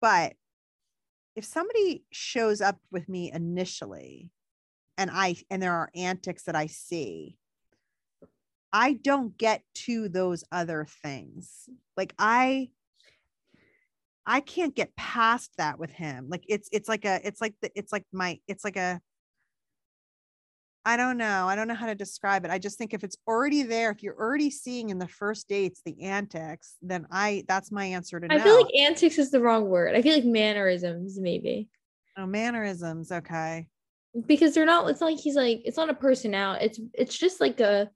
but 0.00 0.34
if 1.36 1.44
somebody 1.44 2.04
shows 2.10 2.60
up 2.60 2.78
with 2.90 3.08
me 3.08 3.30
initially 3.32 4.30
and 4.98 5.10
i 5.12 5.36
and 5.50 5.62
there 5.62 5.74
are 5.74 5.90
antics 5.94 6.44
that 6.44 6.56
i 6.56 6.66
see 6.66 7.36
i 8.72 8.92
don't 8.92 9.38
get 9.38 9.62
to 9.74 10.08
those 10.08 10.42
other 10.50 10.86
things 11.02 11.68
like 11.96 12.12
i 12.18 12.68
I 14.26 14.40
can't 14.40 14.74
get 14.74 14.96
past 14.96 15.52
that 15.56 15.78
with 15.78 15.90
him. 15.90 16.26
Like 16.28 16.44
it's 16.48 16.68
it's 16.72 16.88
like 16.88 17.04
a 17.04 17.20
it's 17.24 17.40
like 17.40 17.54
the 17.62 17.70
it's 17.76 17.92
like 17.92 18.04
my 18.12 18.40
it's 18.48 18.64
like 18.64 18.76
a 18.76 19.00
I 20.86 20.96
don't 20.96 21.18
know. 21.18 21.48
I 21.48 21.56
don't 21.56 21.66
know 21.66 21.74
how 21.74 21.86
to 21.86 21.96
describe 21.96 22.44
it. 22.44 22.50
I 22.52 22.58
just 22.58 22.78
think 22.78 22.94
if 22.94 23.02
it's 23.02 23.16
already 23.26 23.64
there, 23.64 23.90
if 23.90 24.04
you're 24.04 24.16
already 24.16 24.50
seeing 24.50 24.90
in 24.90 25.00
the 25.00 25.08
first 25.08 25.48
dates 25.48 25.82
the 25.84 26.00
antics, 26.00 26.76
then 26.80 27.08
I 27.10 27.44
that's 27.48 27.72
my 27.72 27.84
answer 27.84 28.20
to 28.20 28.32
I 28.32 28.36
no. 28.36 28.44
feel 28.44 28.62
like 28.62 28.72
antics 28.74 29.18
is 29.18 29.32
the 29.32 29.40
wrong 29.40 29.68
word. 29.68 29.96
I 29.96 30.02
feel 30.02 30.14
like 30.14 30.24
mannerisms 30.24 31.18
maybe. 31.18 31.68
Oh, 32.16 32.24
mannerisms. 32.24 33.10
Okay. 33.10 33.66
Because 34.26 34.54
they're 34.54 34.64
not. 34.64 34.88
It's 34.88 35.00
not 35.00 35.10
like 35.10 35.18
he's 35.18 35.34
like. 35.34 35.62
It's 35.64 35.76
not 35.76 35.90
a 35.90 35.94
personality. 35.94 36.66
It's 36.66 36.80
it's 36.94 37.18
just 37.18 37.40
like 37.40 37.58
a. 37.58 37.90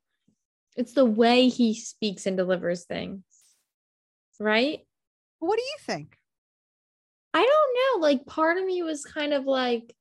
It's 0.77 0.93
the 0.93 1.05
way 1.05 1.49
he 1.49 1.75
speaks 1.75 2.27
and 2.27 2.37
delivers 2.37 2.87
things. 2.87 3.23
Right. 4.41 4.81
What 5.39 5.57
do 5.57 5.63
you 5.63 5.77
think? 5.81 6.17
I 7.33 7.45
don't 7.47 8.03
know. 8.03 8.07
Like, 8.07 8.27
part 8.27 8.59
of 8.59 8.65
me 8.65 8.83
was 8.83 9.05
kind 9.05 9.33
of 9.33 9.45
like, 9.45 9.95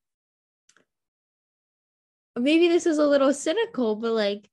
maybe 2.38 2.68
this 2.68 2.86
is 2.86 2.98
a 2.98 3.08
little 3.08 3.34
cynical, 3.34 3.96
but 3.96 4.12
like, 4.12 4.50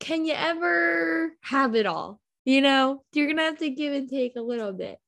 can 0.00 0.24
you 0.24 0.34
ever 0.34 1.32
have 1.42 1.74
it 1.74 1.86
all? 1.86 2.20
You 2.44 2.60
know, 2.60 3.02
you're 3.12 3.26
going 3.26 3.38
to 3.38 3.44
have 3.44 3.58
to 3.58 3.70
give 3.70 3.94
and 3.94 4.08
take 4.08 4.36
a 4.36 4.42
little 4.42 4.72
bit. 4.72 4.98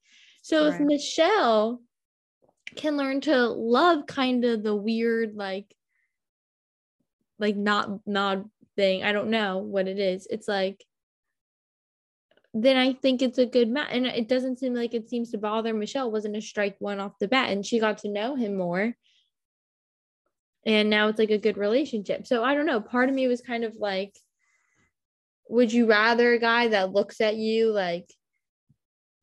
So 0.42 0.64
right. 0.64 0.74
if 0.74 0.80
Michelle 0.80 1.82
can 2.76 2.96
learn 2.96 3.20
to 3.22 3.48
love 3.48 4.06
kind 4.06 4.44
of 4.44 4.62
the 4.62 4.74
weird, 4.74 5.34
like, 5.34 5.74
like 7.38 7.56
not 7.56 8.06
nod 8.06 8.48
thing, 8.76 9.04
I 9.04 9.12
don't 9.12 9.30
know 9.30 9.58
what 9.58 9.88
it 9.88 9.98
is. 9.98 10.26
It's 10.30 10.48
like, 10.48 10.82
then 12.54 12.78
I 12.78 12.94
think 12.94 13.20
it's 13.20 13.38
a 13.38 13.44
good 13.44 13.68
match. 13.68 13.88
And 13.90 14.06
it 14.06 14.28
doesn't 14.28 14.58
seem 14.58 14.72
like 14.72 14.94
it 14.94 15.10
seems 15.10 15.30
to 15.32 15.38
bother 15.38 15.74
Michelle. 15.74 16.06
It 16.06 16.12
wasn't 16.12 16.36
a 16.36 16.40
strike 16.40 16.76
one 16.78 17.00
off 17.00 17.18
the 17.18 17.28
bat, 17.28 17.50
and 17.50 17.66
she 17.66 17.78
got 17.80 17.98
to 17.98 18.08
know 18.08 18.34
him 18.34 18.56
more. 18.56 18.96
And 20.66 20.90
now 20.90 21.06
it's 21.06 21.18
like 21.18 21.30
a 21.30 21.38
good 21.38 21.56
relationship. 21.56 22.26
So 22.26 22.42
I 22.42 22.54
don't 22.54 22.66
know. 22.66 22.80
Part 22.80 23.08
of 23.08 23.14
me 23.14 23.28
was 23.28 23.40
kind 23.40 23.62
of 23.62 23.76
like, 23.76 24.18
would 25.48 25.72
you 25.72 25.86
rather 25.86 26.32
a 26.32 26.40
guy 26.40 26.68
that 26.68 26.92
looks 26.92 27.20
at 27.20 27.36
you 27.36 27.70
like 27.70 28.10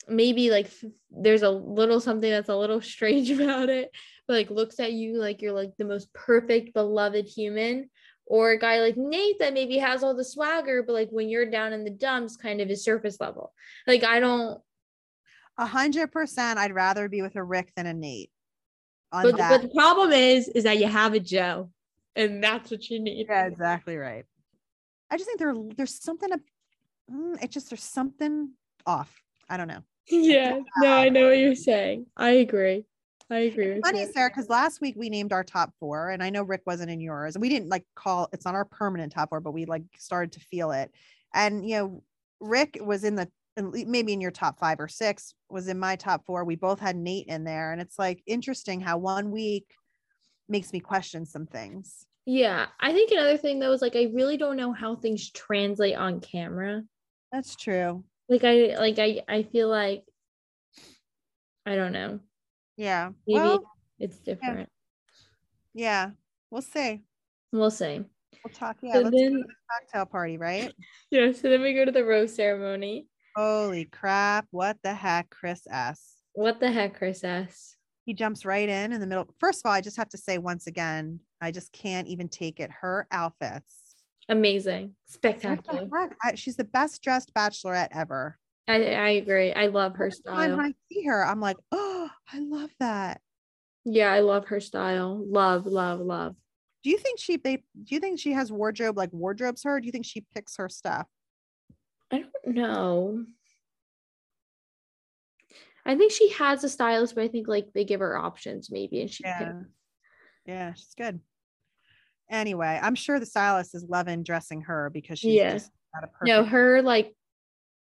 maybe 0.08 0.50
like 0.50 0.72
there's 1.12 1.44
a 1.44 1.50
little 1.50 2.00
something 2.00 2.30
that's 2.30 2.50
a 2.50 2.56
little 2.56 2.82
strange 2.96 3.30
about 3.30 3.68
it, 3.68 3.92
but 4.26 4.36
like 4.36 4.50
looks 4.50 4.80
at 4.80 4.94
you 4.94 5.20
like 5.20 5.42
you're 5.42 5.54
like 5.54 5.72
the 5.78 5.86
most 5.86 6.12
perfect, 6.14 6.74
beloved 6.74 7.28
human? 7.28 7.90
Or 8.26 8.52
a 8.52 8.58
guy 8.58 8.80
like 8.80 8.96
Nate 8.96 9.40
that 9.40 9.54
maybe 9.54 9.78
has 9.80 10.02
all 10.02 10.16
the 10.16 10.24
swagger, 10.24 10.82
but 10.82 10.94
like 10.94 11.10
when 11.10 11.28
you're 11.28 11.52
down 11.52 11.74
in 11.74 11.84
the 11.84 11.90
dumps, 11.90 12.38
kind 12.38 12.62
of 12.62 12.70
is 12.70 12.86
surface 12.86 13.18
level. 13.20 13.52
Like 13.86 14.06
I 14.06 14.22
don't 14.22 14.62
a 15.58 15.66
hundred 15.66 16.10
percent 16.14 16.58
I'd 16.58 16.74
rather 16.74 17.10
be 17.10 17.22
with 17.22 17.36
a 17.36 17.44
Rick 17.44 17.74
than 17.76 17.86
a 17.86 17.94
Nate 17.94 18.32
but, 19.14 19.38
but 19.38 19.62
the 19.62 19.70
problem 19.70 20.12
is 20.12 20.48
is 20.50 20.64
that 20.64 20.80
you 20.80 20.88
have 20.88 21.14
a 21.14 21.20
joe 21.20 21.70
and 22.16 22.44
that's 22.44 22.72
what 22.72 22.90
you 22.90 23.00
need. 23.00 23.28
Yeah 23.30 23.46
exactly 23.46 23.98
right. 23.98 24.26
I 25.10 25.18
just 25.18 25.28
think 25.28 25.40
there 25.40 25.54
there's 25.76 26.02
something 26.02 26.30
mm, 27.12 27.44
it 27.44 27.52
just 27.52 27.70
there's 27.70 27.84
something 27.84 28.52
off. 28.86 29.22
I 29.50 29.58
don't 29.58 29.68
know. 29.68 29.84
Yeah 30.10 30.60
no 30.80 30.94
i 30.94 31.10
know 31.10 31.28
what 31.28 31.38
you're 31.38 31.56
saying. 31.56 32.08
I 32.18 32.32
agree. 32.32 32.86
I 33.30 33.40
agree. 33.40 33.80
funny. 33.82 34.06
Sarah, 34.12 34.30
because 34.30 34.50
last 34.50 34.82
week 34.82 34.96
we 34.98 35.10
named 35.10 35.34
our 35.34 35.44
top 35.44 35.74
four, 35.80 36.10
and 36.10 36.22
I 36.22 36.30
know 36.30 36.44
Rick 36.44 36.64
wasn't 36.66 36.92
in 36.92 37.00
yours, 37.00 37.36
and 37.36 37.42
we 37.42 37.50
didn't 37.50 37.70
like 37.70 37.86
call 37.96 38.30
it's 38.34 38.46
not 38.46 38.54
our 38.54 38.66
permanent 38.66 39.14
top 39.14 39.30
four, 39.30 39.40
but 39.40 39.54
we 39.54 39.66
like 39.66 39.84
started 39.98 40.34
to 40.34 40.40
feel 40.40 40.72
it. 40.72 40.92
And 41.34 41.68
you 41.68 41.78
know, 41.78 42.04
Rick 42.42 42.78
was 42.82 43.04
in 43.04 43.16
the 43.16 43.30
maybe 43.56 44.14
in 44.14 44.22
your 44.22 44.32
top 44.32 44.60
five 44.60 44.80
or 44.80 44.88
six 44.88 45.34
was 45.50 45.68
in 45.68 45.78
my 45.78 45.96
top 45.96 46.26
four. 46.26 46.44
We 46.44 46.56
both 46.56 46.80
had 46.80 46.96
Nate 46.96 47.28
in 47.28 47.44
there. 47.44 47.72
And 47.72 47.82
it's 47.82 48.00
like 48.00 48.24
interesting 48.26 48.82
how 48.82 48.98
one 48.98 49.32
week 49.32 49.66
makes 50.50 50.74
me 50.74 50.80
question 50.80 51.26
some 51.26 51.46
things. 51.46 52.06
Yeah. 52.26 52.68
I 52.80 52.94
think 52.94 53.12
another 53.12 53.38
thing 53.38 53.60
though 53.60 53.72
is 53.72 53.82
like 53.82 53.96
I 53.96 54.10
really 54.14 54.38
don't 54.38 54.58
know 54.58 54.72
how 54.74 54.96
things 54.96 55.30
translate 55.32 55.96
on 55.96 56.20
camera. 56.20 56.84
That's 57.32 57.56
true. 57.56 58.04
Like 58.30 58.44
I 58.44 58.76
like 58.80 58.98
I 59.00 59.22
I 59.28 59.44
feel 59.44 59.70
like 59.70 60.04
I 61.66 61.76
don't 61.76 61.94
know. 61.94 62.20
Yeah. 62.78 63.12
Maybe 63.28 63.40
well, 63.40 63.64
it's 64.00 64.18
different. 64.20 64.70
Yeah. 65.74 66.06
yeah. 66.06 66.10
We'll 66.50 66.62
see. 66.62 67.04
We'll 67.52 67.72
see. 67.72 68.02
We'll 68.44 68.54
talk. 68.54 68.78
Yeah. 68.82 68.94
So 68.94 69.00
let's 69.02 69.16
then, 69.16 69.34
go 69.34 69.38
to 69.42 69.48
the 69.48 69.54
cocktail 69.70 70.06
party, 70.06 70.38
right? 70.38 70.74
Yeah. 71.12 71.32
So 71.34 71.50
then 71.50 71.62
we 71.62 71.76
go 71.76 71.86
to 71.86 71.92
the 71.92 72.04
rose 72.04 72.36
ceremony. 72.36 73.08
Holy 73.36 73.86
crap. 73.86 74.48
What 74.52 74.78
the 74.84 74.94
heck, 74.94 75.30
Chris 75.30 75.66
S? 75.70 76.18
What 76.34 76.60
the 76.60 76.72
heck, 76.72 76.98
Chris 76.98 77.24
S? 77.24 77.76
He 78.06 78.14
jumps 78.14 78.46
right 78.46 78.68
in 78.68 78.92
in 78.92 79.00
the 79.00 79.08
middle. 79.08 79.28
First 79.40 79.62
of 79.64 79.70
all, 79.70 79.74
I 79.74 79.82
just 79.82 79.98
have 79.98 80.10
to 80.10 80.18
say 80.18 80.38
once 80.38 80.68
again, 80.68 81.20
I 81.42 81.52
just 81.52 81.72
can't 81.72 82.08
even 82.08 82.28
take 82.28 82.60
it. 82.60 82.70
Her 82.70 83.08
outfits. 83.12 83.96
Amazing. 84.30 84.96
Spectacular. 85.06 85.88
The 85.90 86.36
she's 86.36 86.56
the 86.56 86.64
best 86.64 87.02
dressed 87.02 87.34
bachelorette 87.34 87.90
ever. 87.92 88.38
I, 88.68 88.94
I 88.94 89.10
agree. 89.12 89.52
I 89.54 89.68
love 89.68 89.96
her 89.98 90.12
style. 90.12 90.58
When 90.58 90.60
I 90.60 90.74
see 90.92 91.04
her, 91.06 91.26
I'm 91.26 91.42
like, 91.42 91.58
oh, 91.72 92.10
I 92.34 92.40
love 92.40 92.72
that. 92.80 93.22
Yeah, 93.86 94.12
I 94.12 94.20
love 94.20 94.48
her 94.48 94.60
style. 94.60 95.24
Love, 95.28 95.66
love, 95.66 96.00
love. 96.00 96.36
Do 96.84 96.90
you 96.90 96.98
think 96.98 97.20
she 97.20 97.38
they 97.38 97.58
do 97.58 97.96
you 97.96 98.00
think 98.00 98.20
she 98.20 98.34
has 98.34 98.52
wardrobe 98.52 98.98
like 98.98 99.12
wardrobes 99.14 99.64
her? 99.64 99.80
do 99.80 99.86
you 99.86 99.92
think 99.92 100.06
she 100.06 100.26
picks 100.34 100.58
her 100.58 100.68
stuff? 100.68 101.08
I 102.14 102.24
don't 102.46 102.56
know. 102.56 103.26
I 105.86 105.98
think 105.98 106.12
she 106.12 106.30
has 106.34 106.64
a 106.64 106.70
stylist, 106.70 107.16
but 107.16 107.24
I 107.24 107.28
think 107.28 107.48
like 107.48 107.68
they 107.74 107.84
give 107.84 108.00
her 108.00 108.18
options 108.18 108.70
maybe, 108.72 109.02
and 109.02 109.12
she 109.12 109.24
yeah, 109.26 109.38
can... 109.38 109.68
yeah, 110.46 110.74
she's 110.74 110.94
good. 110.96 111.20
Anyway, 112.30 112.80
I'm 112.82 112.96
sure 112.96 113.20
the 113.20 113.26
stylist 113.26 113.76
is 113.76 113.86
loving 113.88 114.24
dressing 114.24 114.62
her 114.62 114.90
because 114.90 115.20
she's 115.20 115.34
yeah. 115.34 115.54
just 115.54 115.72
got 115.94 116.06
a 116.06 116.08
perfect 116.08 116.28
no 116.28 116.44
her 116.46 116.82
like 116.82 117.14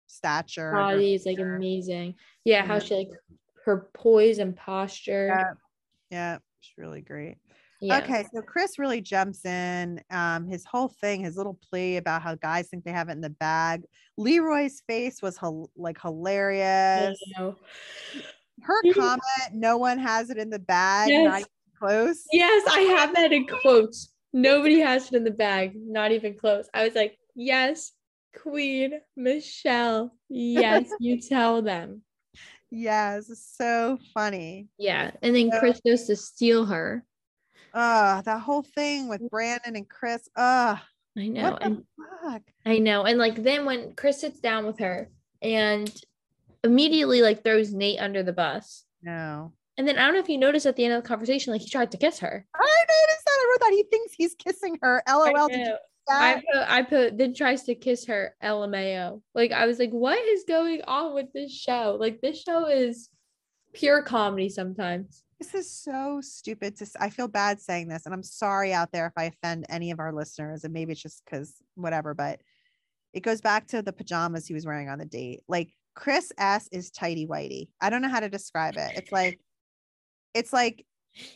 stature 0.09 0.73
body 0.73 1.15
is 1.15 1.27
like 1.27 1.39
amazing. 1.39 2.15
Yeah, 2.45 2.65
how 2.65 2.79
she 2.79 2.95
like 2.95 3.11
her 3.65 3.89
poise 3.95 4.39
and 4.39 4.57
posture. 4.57 5.29
Yeah, 5.29 5.53
yeah, 6.11 6.39
she's 6.61 6.79
really 6.79 7.03
great. 7.03 7.37
Yeah. 7.83 7.99
Okay, 7.99 8.25
so 8.33 8.41
Chris 8.41 8.79
really 8.79 9.01
jumps 9.01 9.45
in. 9.45 10.01
Um, 10.09 10.47
his 10.47 10.65
whole 10.65 10.87
thing, 10.87 11.25
his 11.25 11.37
little 11.37 11.59
plea 11.69 11.97
about 11.97 12.23
how 12.23 12.37
guys 12.37 12.69
think 12.69 12.85
they 12.85 12.93
have 12.93 13.09
it 13.09 13.13
in 13.13 13.21
the 13.21 13.31
bag. 13.31 13.83
Leroy's 14.17 14.83
face 14.87 15.21
was 15.21 15.37
like 15.77 16.01
hilarious. 16.01 17.19
Her 17.37 18.83
comment, 18.95 19.23
"No 19.53 19.79
one 19.79 19.99
has 19.99 20.31
it 20.31 20.39
in 20.39 20.49
the 20.49 20.61
bag." 20.61 21.09
Yes. 21.11 21.45
Close. 21.77 22.23
Yes, 22.31 22.63
I 22.73 22.81
have 22.83 23.17
that 23.17 23.33
in 23.33 23.49
quotes. 23.49 24.15
Nobody 24.33 24.79
has 24.79 25.09
it 25.09 25.15
in 25.17 25.25
the 25.25 25.33
bag. 25.33 25.73
Not 25.75 26.13
even 26.13 26.39
close. 26.39 26.69
I 26.73 26.85
was 26.85 26.95
like, 26.95 27.19
"Yes, 27.35 27.91
Queen 28.41 29.01
Michelle. 29.17 30.15
Yes, 30.29 30.89
you 31.01 31.21
tell 31.21 31.63
them." 31.63 32.03
Yes, 32.71 33.29
so 33.57 33.99
funny. 34.15 34.69
Yeah, 34.79 35.11
and 35.21 35.35
then 35.35 35.51
so- 35.51 35.59
Chris 35.59 35.81
goes 35.85 36.05
to 36.07 36.15
steal 36.15 36.65
her 36.67 37.05
uh 37.75 38.23
that 38.23 38.41
whole 38.41 38.63
thing 38.63 39.09
with 39.09 39.29
Brandon 39.31 39.77
and 39.77 39.89
Chris. 39.89 40.29
Uh 40.37 40.77
I 41.17 41.29
know. 41.29 41.59
and 41.61 41.85
fuck? 42.23 42.43
I 42.65 42.79
know. 42.79 43.05
And 43.05 43.19
like 43.19 43.43
then 43.43 43.65
when 43.65 43.93
Chris 43.95 44.21
sits 44.21 44.41
down 44.41 44.67
with 44.67 44.79
her 44.79 45.11
and 45.43 45.93
immediately 46.65 47.23
like 47.23 47.45
throws 47.45 47.73
Nate 47.73 48.01
under 48.01 48.23
the 48.23 48.33
bus. 48.33 48.85
No. 49.03 49.53
And 49.79 49.89
then 49.89 49.99
I 49.99 50.05
don't 50.05 50.15
know 50.15 50.21
if 50.21 50.29
you 50.29 50.39
noticed 50.39 50.67
at 50.67 50.77
the 50.77 50.85
end 50.85 50.95
of 50.95 51.03
the 51.03 51.09
conversation, 51.09 51.53
like 51.53 51.63
he 51.63 51.69
tried 51.69 51.91
to 51.93 51.99
kiss 51.99 52.19
her. 52.21 52.47
I 52.55 52.59
noticed 52.59 53.25
that. 53.25 53.39
I 53.39 53.51
wrote 53.51 53.61
that 53.61 53.75
he 53.75 53.83
thinks 53.85 54.15
he's 54.15 54.35
kissing 54.35 54.79
her. 54.83 55.03
LOL. 55.09 55.49
I 56.09 56.43
put, 56.53 56.71
I 56.71 56.83
put, 56.83 57.19
then 57.19 57.35
tries 57.35 57.63
to 57.65 57.75
kiss 57.75 58.07
her 58.07 58.35
LMAO. 58.43 59.23
Like, 59.35 59.53
I 59.53 59.67
was 59.67 59.79
like, 59.79 59.91
what 59.91 60.19
is 60.19 60.45
going 60.47 60.83
on 60.83 61.15
with 61.15 61.33
this 61.33 61.53
show? 61.53 61.97
Like, 61.99 62.21
this 62.21 62.43
show 62.43 62.67
is 62.67 63.09
pure 63.73 64.03
comedy 64.03 64.49
sometimes. 64.49 65.23
This 65.43 65.55
is 65.55 65.71
so 65.73 66.21
stupid 66.23 66.77
to 66.77 66.87
I 67.01 67.11
feel 67.11 67.27
bad 67.27 67.61
saying 67.61 67.89
this 67.89 68.07
and 68.07 68.15
I'm 68.15 68.23
sorry 68.23 68.73
out 68.73 68.93
there 68.93 69.09
if 69.09 69.13
I 69.17 69.25
offend 69.25 69.67
any 69.69 69.91
of 69.91 69.99
our 69.99 70.13
listeners 70.13 70.63
and 70.63 70.73
maybe 70.73 70.93
it's 70.93 71.03
just 71.03 71.21
cuz 71.27 71.57
whatever 71.75 72.15
but 72.15 72.41
it 73.13 73.25
goes 73.25 73.41
back 73.41 73.67
to 73.69 73.83
the 73.83 73.93
pajamas 73.93 74.47
he 74.47 74.55
was 74.55 74.65
wearing 74.65 74.89
on 74.89 75.01
the 75.01 75.05
date. 75.05 75.41
Like 75.49 75.75
Chris 75.97 76.31
S 76.39 76.69
is 76.71 76.93
tidy 76.93 77.27
whitey. 77.27 77.71
I 77.81 77.91
don't 77.91 78.03
know 78.03 78.09
how 78.09 78.21
to 78.21 78.29
describe 78.29 78.77
it. 78.77 78.93
It's 78.95 79.11
like 79.11 79.41
it's 80.33 80.53
like 80.53 80.87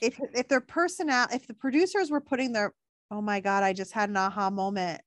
if 0.01 0.21
if 0.35 0.47
their 0.47 0.61
personal 0.61 1.27
if 1.33 1.49
the 1.49 1.55
producers 1.55 2.09
were 2.09 2.21
putting 2.21 2.53
their 2.53 2.73
oh 3.11 3.21
my 3.21 3.41
god, 3.41 3.65
I 3.65 3.73
just 3.73 3.91
had 3.91 4.09
an 4.09 4.17
aha 4.17 4.51
moment. 4.51 5.01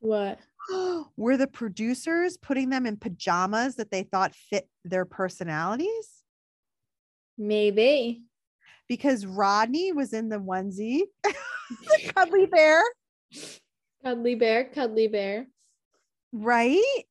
What? 0.00 0.40
were 1.18 1.36
the 1.36 1.48
producers 1.48 2.38
putting 2.38 2.70
them 2.70 2.86
in 2.86 2.96
pajamas 2.96 3.76
that 3.76 3.90
they 3.90 4.04
thought 4.04 4.34
fit 4.34 4.70
their 4.86 5.04
personalities? 5.04 6.24
Maybe 7.36 8.22
because 8.88 9.26
Rodney 9.26 9.92
was 9.92 10.12
in 10.12 10.28
the 10.28 10.38
onesie, 10.38 11.02
the 11.22 12.12
cuddly 12.14 12.46
bear. 12.46 12.82
Cuddly 14.02 14.34
bear, 14.34 14.64
cuddly 14.64 15.08
bear. 15.08 15.46
Right? 16.32 17.04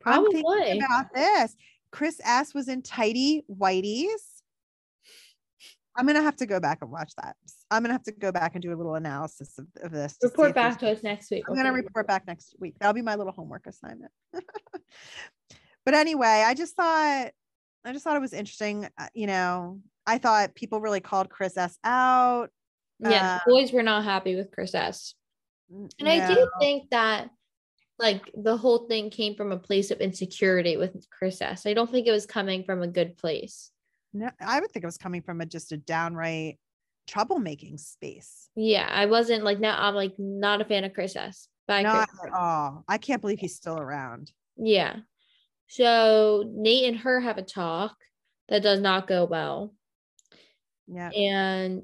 Probably. 0.00 0.42
I'm 0.46 0.78
about 0.78 1.14
this. 1.14 1.54
Chris 1.92 2.20
S 2.24 2.54
was 2.54 2.68
in 2.68 2.82
tidy 2.82 3.44
whiteys. 3.50 4.40
I'm 5.96 6.06
gonna 6.06 6.22
have 6.22 6.36
to 6.36 6.46
go 6.46 6.60
back 6.60 6.78
and 6.82 6.90
watch 6.90 7.12
that. 7.16 7.36
I'm 7.70 7.82
gonna 7.82 7.94
have 7.94 8.04
to 8.04 8.12
go 8.12 8.32
back 8.32 8.54
and 8.54 8.62
do 8.62 8.72
a 8.72 8.76
little 8.76 8.94
analysis 8.94 9.58
of, 9.58 9.66
of 9.82 9.90
this. 9.90 10.16
Report 10.22 10.54
back 10.54 10.78
to 10.78 10.90
us 10.90 11.02
next 11.02 11.30
week. 11.30 11.44
I'm 11.46 11.52
okay. 11.52 11.62
gonna 11.62 11.74
report 11.74 12.06
back 12.06 12.26
next 12.26 12.54
week. 12.60 12.76
That'll 12.78 12.94
be 12.94 13.02
my 13.02 13.16
little 13.16 13.32
homework 13.32 13.66
assignment. 13.66 14.12
but 14.32 15.94
anyway, 15.94 16.44
I 16.46 16.54
just 16.54 16.76
thought 16.76 17.32
I 17.84 17.92
just 17.92 18.04
thought 18.04 18.16
it 18.16 18.20
was 18.20 18.32
interesting. 18.32 18.88
Uh, 18.98 19.08
you 19.14 19.26
know, 19.26 19.80
I 20.10 20.18
thought 20.18 20.56
people 20.56 20.80
really 20.80 21.00
called 21.00 21.30
Chris 21.30 21.56
S 21.56 21.78
out. 21.84 22.50
Yeah, 22.98 23.36
uh, 23.36 23.48
boys 23.48 23.72
were 23.72 23.84
not 23.84 24.02
happy 24.02 24.34
with 24.34 24.50
Chris 24.50 24.74
S. 24.74 25.14
And 25.70 25.92
no. 26.00 26.10
I 26.10 26.34
do 26.34 26.50
think 26.58 26.90
that 26.90 27.30
like 27.96 28.28
the 28.34 28.56
whole 28.56 28.88
thing 28.88 29.10
came 29.10 29.36
from 29.36 29.52
a 29.52 29.58
place 29.58 29.92
of 29.92 30.00
insecurity 30.00 30.76
with 30.76 31.06
Chris 31.10 31.40
S. 31.40 31.64
I 31.64 31.74
don't 31.74 31.88
think 31.88 32.08
it 32.08 32.12
was 32.12 32.26
coming 32.26 32.64
from 32.64 32.82
a 32.82 32.88
good 32.88 33.16
place. 33.16 33.70
No, 34.12 34.30
I 34.40 34.58
would 34.58 34.72
think 34.72 34.82
it 34.82 34.88
was 34.88 34.98
coming 34.98 35.22
from 35.22 35.40
a 35.40 35.46
just 35.46 35.70
a 35.70 35.76
downright 35.76 36.58
troublemaking 37.08 37.78
space. 37.78 38.48
Yeah, 38.56 38.88
I 38.90 39.06
wasn't 39.06 39.44
like 39.44 39.60
now 39.60 39.76
I'm 39.78 39.94
like 39.94 40.14
not 40.18 40.60
a 40.60 40.64
fan 40.64 40.82
of 40.82 40.92
Chris 40.92 41.14
S. 41.14 41.46
But 41.68 41.82
not 41.82 42.08
at 42.24 42.32
all. 42.32 42.84
I 42.88 42.98
can't 42.98 43.20
believe 43.20 43.38
he's 43.38 43.54
still 43.54 43.78
around. 43.78 44.32
Yeah. 44.56 44.96
So 45.68 46.50
Nate 46.52 46.88
and 46.88 46.98
her 46.98 47.20
have 47.20 47.38
a 47.38 47.42
talk 47.42 47.94
that 48.48 48.64
does 48.64 48.80
not 48.80 49.06
go 49.06 49.24
well. 49.24 49.72
Yeah. 50.92 51.10
And 51.10 51.82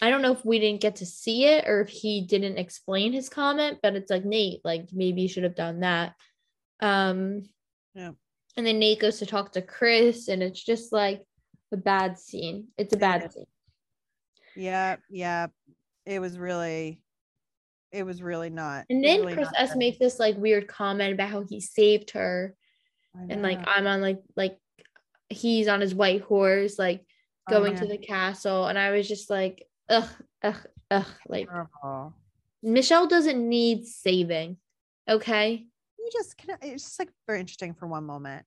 I 0.00 0.10
don't 0.10 0.22
know 0.22 0.32
if 0.32 0.44
we 0.44 0.58
didn't 0.58 0.80
get 0.80 0.96
to 0.96 1.06
see 1.06 1.44
it 1.44 1.66
or 1.68 1.82
if 1.82 1.88
he 1.88 2.22
didn't 2.22 2.58
explain 2.58 3.12
his 3.12 3.28
comment, 3.28 3.78
but 3.82 3.94
it's 3.94 4.10
like 4.10 4.24
Nate, 4.24 4.60
like 4.64 4.88
maybe 4.92 5.22
you 5.22 5.28
should 5.28 5.44
have 5.44 5.56
done 5.56 5.80
that. 5.80 6.14
Um 6.80 7.42
yeah. 7.94 8.12
And 8.56 8.66
then 8.66 8.78
Nate 8.78 9.00
goes 9.00 9.18
to 9.18 9.26
talk 9.26 9.52
to 9.52 9.62
Chris, 9.62 10.28
and 10.28 10.42
it's 10.42 10.62
just 10.62 10.92
like 10.92 11.22
a 11.72 11.76
bad 11.76 12.18
scene. 12.18 12.68
It's 12.76 12.92
a 12.92 12.96
bad 12.96 13.32
scene. 13.32 13.46
Yeah, 14.56 14.96
yeah. 15.08 15.46
it 16.06 16.20
was 16.20 16.38
really 16.38 17.00
it 17.92 18.04
was 18.04 18.22
really 18.22 18.50
not 18.50 18.86
and 18.88 19.04
then 19.04 19.20
really 19.20 19.34
Chris 19.34 19.48
S 19.56 19.74
makes 19.76 19.98
this 19.98 20.18
like 20.18 20.36
weird 20.36 20.68
comment 20.68 21.12
about 21.12 21.28
how 21.28 21.42
he 21.42 21.60
saved 21.60 22.10
her 22.10 22.54
and 23.28 23.42
like 23.42 23.58
I'm 23.66 23.86
on 23.86 24.00
like 24.00 24.20
like 24.36 24.56
he's 25.28 25.66
on 25.68 25.80
his 25.80 25.94
white 25.94 26.22
horse 26.22 26.78
like 26.78 27.04
going 27.50 27.76
to 27.76 27.86
the 27.86 27.98
castle 27.98 28.66
and 28.66 28.78
I 28.78 28.90
was 28.90 29.08
just 29.08 29.30
like 29.30 29.66
ugh 29.88 30.08
ugh 30.42 30.66
ugh 30.90 31.06
like 31.28 31.48
Terrible. 31.48 32.14
Michelle 32.62 33.06
doesn't 33.06 33.48
need 33.48 33.86
saving 33.86 34.56
okay 35.08 35.66
you 35.98 36.10
just 36.12 36.36
can 36.36 36.56
it's 36.62 36.84
just 36.84 36.98
like 36.98 37.10
very 37.26 37.40
interesting 37.40 37.74
for 37.74 37.86
one 37.86 38.04
moment 38.04 38.44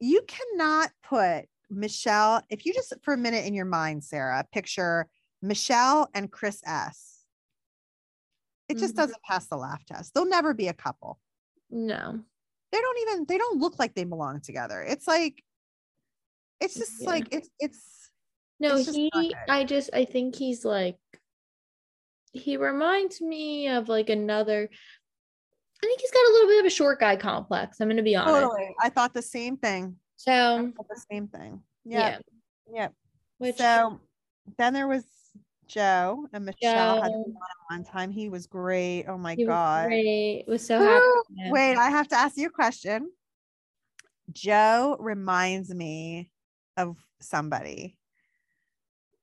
you 0.00 0.22
cannot 0.26 0.90
put 1.02 1.46
Michelle 1.70 2.42
if 2.50 2.66
you 2.66 2.74
just 2.74 2.92
for 3.02 3.14
a 3.14 3.18
minute 3.18 3.46
in 3.46 3.54
your 3.54 3.64
mind 3.64 4.04
Sarah 4.04 4.44
picture 4.52 5.08
Michelle 5.40 6.08
and 6.14 6.30
Chris 6.30 6.62
S 6.64 7.12
it 8.72 8.78
just 8.78 8.94
mm-hmm. 8.94 9.02
doesn't 9.02 9.22
pass 9.22 9.46
the 9.48 9.56
laugh 9.56 9.84
test. 9.84 10.14
They'll 10.14 10.24
never 10.24 10.54
be 10.54 10.68
a 10.68 10.72
couple. 10.72 11.18
No. 11.70 12.20
They 12.70 12.80
don't 12.80 12.98
even 13.02 13.26
they 13.28 13.36
don't 13.36 13.60
look 13.60 13.78
like 13.78 13.94
they 13.94 14.04
belong 14.04 14.40
together. 14.40 14.80
It's 14.80 15.06
like 15.06 15.44
it's 16.62 16.74
just 16.74 16.92
yeah. 17.00 17.08
like 17.08 17.28
it's 17.30 17.48
it's 17.58 18.10
no, 18.60 18.76
it's 18.76 18.94
he 18.94 19.10
I 19.48 19.64
just 19.64 19.90
I 19.92 20.04
think 20.04 20.36
he's 20.36 20.64
like 20.64 20.96
he 22.32 22.56
reminds 22.56 23.20
me 23.20 23.68
of 23.68 23.88
like 23.88 24.08
another 24.08 24.68
I 25.82 25.86
think 25.86 26.00
he's 26.00 26.12
got 26.12 26.24
a 26.24 26.32
little 26.32 26.48
bit 26.48 26.60
of 26.60 26.66
a 26.66 26.70
short 26.70 27.00
guy 27.00 27.16
complex. 27.16 27.80
I'm 27.80 27.88
gonna 27.88 28.02
be 28.02 28.14
honest. 28.14 28.34
Totally. 28.34 28.74
I 28.80 28.88
thought 28.88 29.12
the 29.12 29.22
same 29.22 29.56
thing. 29.56 29.96
So 30.16 30.72
the 30.88 31.02
same 31.10 31.26
thing. 31.26 31.60
Yeah. 31.84 32.18
Yeah. 32.72 32.88
Which, 33.38 33.56
so 33.56 34.00
then 34.56 34.72
there 34.72 34.86
was 34.86 35.04
Joe 35.66 36.26
and 36.32 36.44
Michelle 36.44 36.96
Joe. 36.96 37.02
had 37.02 37.12
one 37.68 37.84
time. 37.84 38.12
He 38.12 38.28
was 38.28 38.46
great. 38.46 39.06
Oh 39.08 39.18
my 39.18 39.34
he 39.34 39.44
god. 39.44 39.88
great. 39.88 40.44
Was 40.46 40.64
so 40.64 40.78
happy. 40.78 41.50
Wait, 41.50 41.76
I 41.76 41.90
have 41.90 42.06
to 42.08 42.16
ask 42.16 42.36
you 42.36 42.46
a 42.46 42.50
question. 42.50 43.10
Joe 44.32 44.96
reminds 45.00 45.74
me 45.74 46.30
of 46.76 46.96
somebody. 47.20 47.96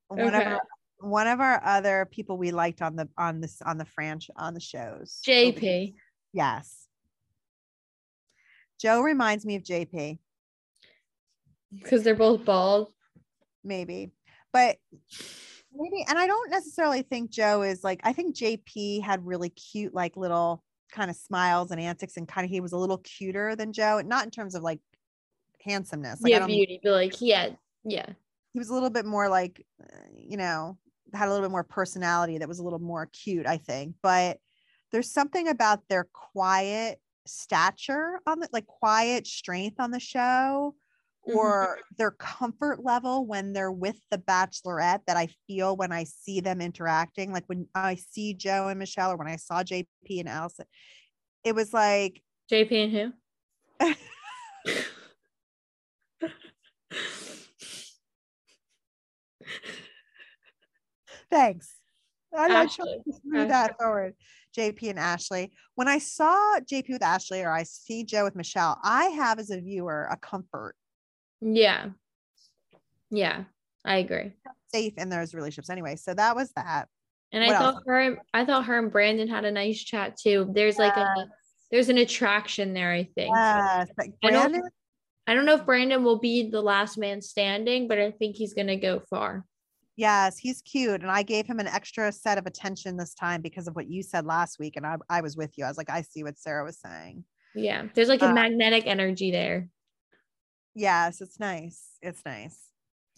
One 0.08 0.34
of 0.34 0.46
our, 0.46 0.60
one 0.98 1.26
of 1.26 1.40
our 1.40 1.62
other 1.64 2.08
people 2.10 2.36
we 2.36 2.50
liked 2.50 2.82
on 2.82 2.96
the 2.96 3.08
on 3.16 3.40
this 3.40 3.62
on 3.62 3.78
the 3.78 3.84
franchise 3.84 4.34
on 4.36 4.54
the 4.54 4.60
shows. 4.60 5.20
JP. 5.26 5.94
Yes. 6.32 6.86
Joe 8.80 9.02
reminds 9.02 9.44
me 9.44 9.56
of 9.56 9.62
JP. 9.62 10.18
Because 11.72 12.02
they're 12.02 12.14
both 12.14 12.44
bald. 12.44 12.88
Maybe. 13.62 14.10
But 14.52 14.78
maybe 15.74 16.04
and 16.08 16.18
i 16.18 16.26
don't 16.26 16.50
necessarily 16.50 17.02
think 17.02 17.30
joe 17.30 17.62
is 17.62 17.84
like 17.84 18.00
i 18.04 18.12
think 18.12 18.36
jp 18.36 19.02
had 19.02 19.24
really 19.24 19.50
cute 19.50 19.94
like 19.94 20.16
little 20.16 20.62
kind 20.90 21.10
of 21.10 21.16
smiles 21.16 21.70
and 21.70 21.80
antics 21.80 22.16
and 22.16 22.26
kind 22.26 22.44
of 22.44 22.50
he 22.50 22.60
was 22.60 22.72
a 22.72 22.76
little 22.76 22.98
cuter 22.98 23.54
than 23.54 23.72
joe 23.72 24.00
not 24.04 24.24
in 24.24 24.30
terms 24.30 24.54
of 24.54 24.62
like 24.62 24.80
handsomeness 25.64 26.20
like, 26.22 26.30
yeah 26.30 26.46
beauty 26.46 26.72
mean, 26.72 26.80
but 26.82 26.92
like 26.92 27.14
he 27.14 27.30
had 27.30 27.56
yeah 27.84 28.06
he 28.52 28.58
was 28.58 28.68
a 28.68 28.74
little 28.74 28.90
bit 28.90 29.06
more 29.06 29.28
like 29.28 29.64
you 30.14 30.36
know 30.36 30.76
had 31.12 31.26
a 31.26 31.30
little 31.30 31.44
bit 31.44 31.50
more 31.50 31.64
personality 31.64 32.38
that 32.38 32.48
was 32.48 32.58
a 32.58 32.62
little 32.62 32.78
more 32.78 33.06
cute 33.12 33.46
i 33.46 33.56
think 33.56 33.94
but 34.02 34.38
there's 34.92 35.10
something 35.10 35.48
about 35.48 35.80
their 35.88 36.08
quiet 36.12 37.00
stature 37.26 38.20
on 38.26 38.40
the 38.40 38.48
like 38.52 38.66
quiet 38.66 39.26
strength 39.26 39.78
on 39.78 39.90
the 39.90 40.00
show 40.00 40.74
Mm-hmm. 41.28 41.36
or 41.36 41.78
their 41.98 42.12
comfort 42.12 42.82
level 42.82 43.26
when 43.26 43.52
they're 43.52 43.70
with 43.70 44.00
the 44.10 44.16
bachelorette 44.16 45.00
that 45.06 45.18
I 45.18 45.28
feel 45.46 45.76
when 45.76 45.92
I 45.92 46.04
see 46.04 46.40
them 46.40 46.62
interacting. 46.62 47.30
Like 47.30 47.44
when 47.46 47.68
I 47.74 47.96
see 47.96 48.32
Joe 48.32 48.68
and 48.68 48.78
Michelle, 48.78 49.12
or 49.12 49.16
when 49.16 49.28
I 49.28 49.36
saw 49.36 49.62
JP 49.62 49.86
and 50.08 50.28
Allison, 50.30 50.64
it 51.44 51.54
was 51.54 51.74
like 51.74 52.22
JP 52.50 52.72
and 52.84 53.14
who? 53.82 53.94
Thanks. 61.30 61.76
I 62.36 62.46
like 62.46 62.70
to 62.76 63.02
move 63.24 63.48
that 63.48 63.76
forward. 63.78 64.14
JP 64.56 64.90
and 64.90 64.98
Ashley. 64.98 65.52
When 65.74 65.88
I 65.88 65.98
saw 65.98 66.60
JP 66.60 66.90
with 66.90 67.02
Ashley 67.02 67.42
or 67.42 67.50
I 67.50 67.64
see 67.64 68.04
Joe 68.04 68.24
with 68.24 68.36
Michelle, 68.36 68.78
I 68.82 69.06
have 69.06 69.38
as 69.38 69.50
a 69.50 69.60
viewer 69.60 70.08
a 70.10 70.16
comfort 70.16 70.74
yeah. 71.40 71.90
Yeah, 73.10 73.44
I 73.84 73.96
agree. 73.96 74.32
Safe 74.72 74.94
in 74.98 75.08
those 75.08 75.34
relationships 75.34 75.70
anyway. 75.70 75.96
So 75.96 76.14
that 76.14 76.36
was 76.36 76.52
that. 76.52 76.86
And 77.32 77.44
what 77.44 77.56
I 77.56 77.64
else? 77.64 77.74
thought 77.74 77.82
her 77.86 78.18
I 78.34 78.44
thought 78.44 78.66
her 78.66 78.78
and 78.78 78.92
Brandon 78.92 79.28
had 79.28 79.44
a 79.44 79.50
nice 79.50 79.82
chat 79.82 80.16
too. 80.16 80.50
There's 80.52 80.78
yes. 80.78 80.96
like 80.96 80.96
a 80.96 81.28
there's 81.70 81.88
an 81.88 81.98
attraction 81.98 82.72
there, 82.74 82.92
I 82.92 83.04
think. 83.14 83.32
Yes. 83.34 83.88
Like 83.98 84.12
Brandon. 84.20 84.40
I 84.40 84.58
don't, 84.58 84.72
I 85.26 85.34
don't 85.34 85.46
know 85.46 85.54
if 85.54 85.66
Brandon 85.66 86.04
will 86.04 86.18
be 86.18 86.50
the 86.50 86.60
last 86.60 86.98
man 86.98 87.20
standing, 87.20 87.88
but 87.88 87.98
I 87.98 88.10
think 88.10 88.36
he's 88.36 88.54
gonna 88.54 88.76
go 88.76 89.02
far. 89.10 89.44
Yes, 90.00 90.38
he's 90.38 90.62
cute. 90.62 91.02
And 91.02 91.10
I 91.10 91.22
gave 91.22 91.46
him 91.46 91.58
an 91.58 91.66
extra 91.66 92.10
set 92.10 92.38
of 92.38 92.46
attention 92.46 92.96
this 92.96 93.12
time 93.12 93.42
because 93.42 93.68
of 93.68 93.76
what 93.76 93.86
you 93.86 94.02
said 94.02 94.24
last 94.24 94.58
week. 94.58 94.78
And 94.78 94.86
I, 94.86 94.96
I 95.10 95.20
was 95.20 95.36
with 95.36 95.58
you. 95.58 95.66
I 95.66 95.68
was 95.68 95.76
like, 95.76 95.90
I 95.90 96.00
see 96.00 96.24
what 96.24 96.38
Sarah 96.38 96.64
was 96.64 96.78
saying. 96.78 97.22
Yeah. 97.54 97.84
There's 97.92 98.08
like 98.08 98.22
a 98.22 98.30
uh, 98.30 98.32
magnetic 98.32 98.86
energy 98.86 99.30
there. 99.30 99.68
Yes, 100.74 101.20
it's 101.20 101.38
nice. 101.38 101.84
It's 102.00 102.22
nice. 102.24 102.58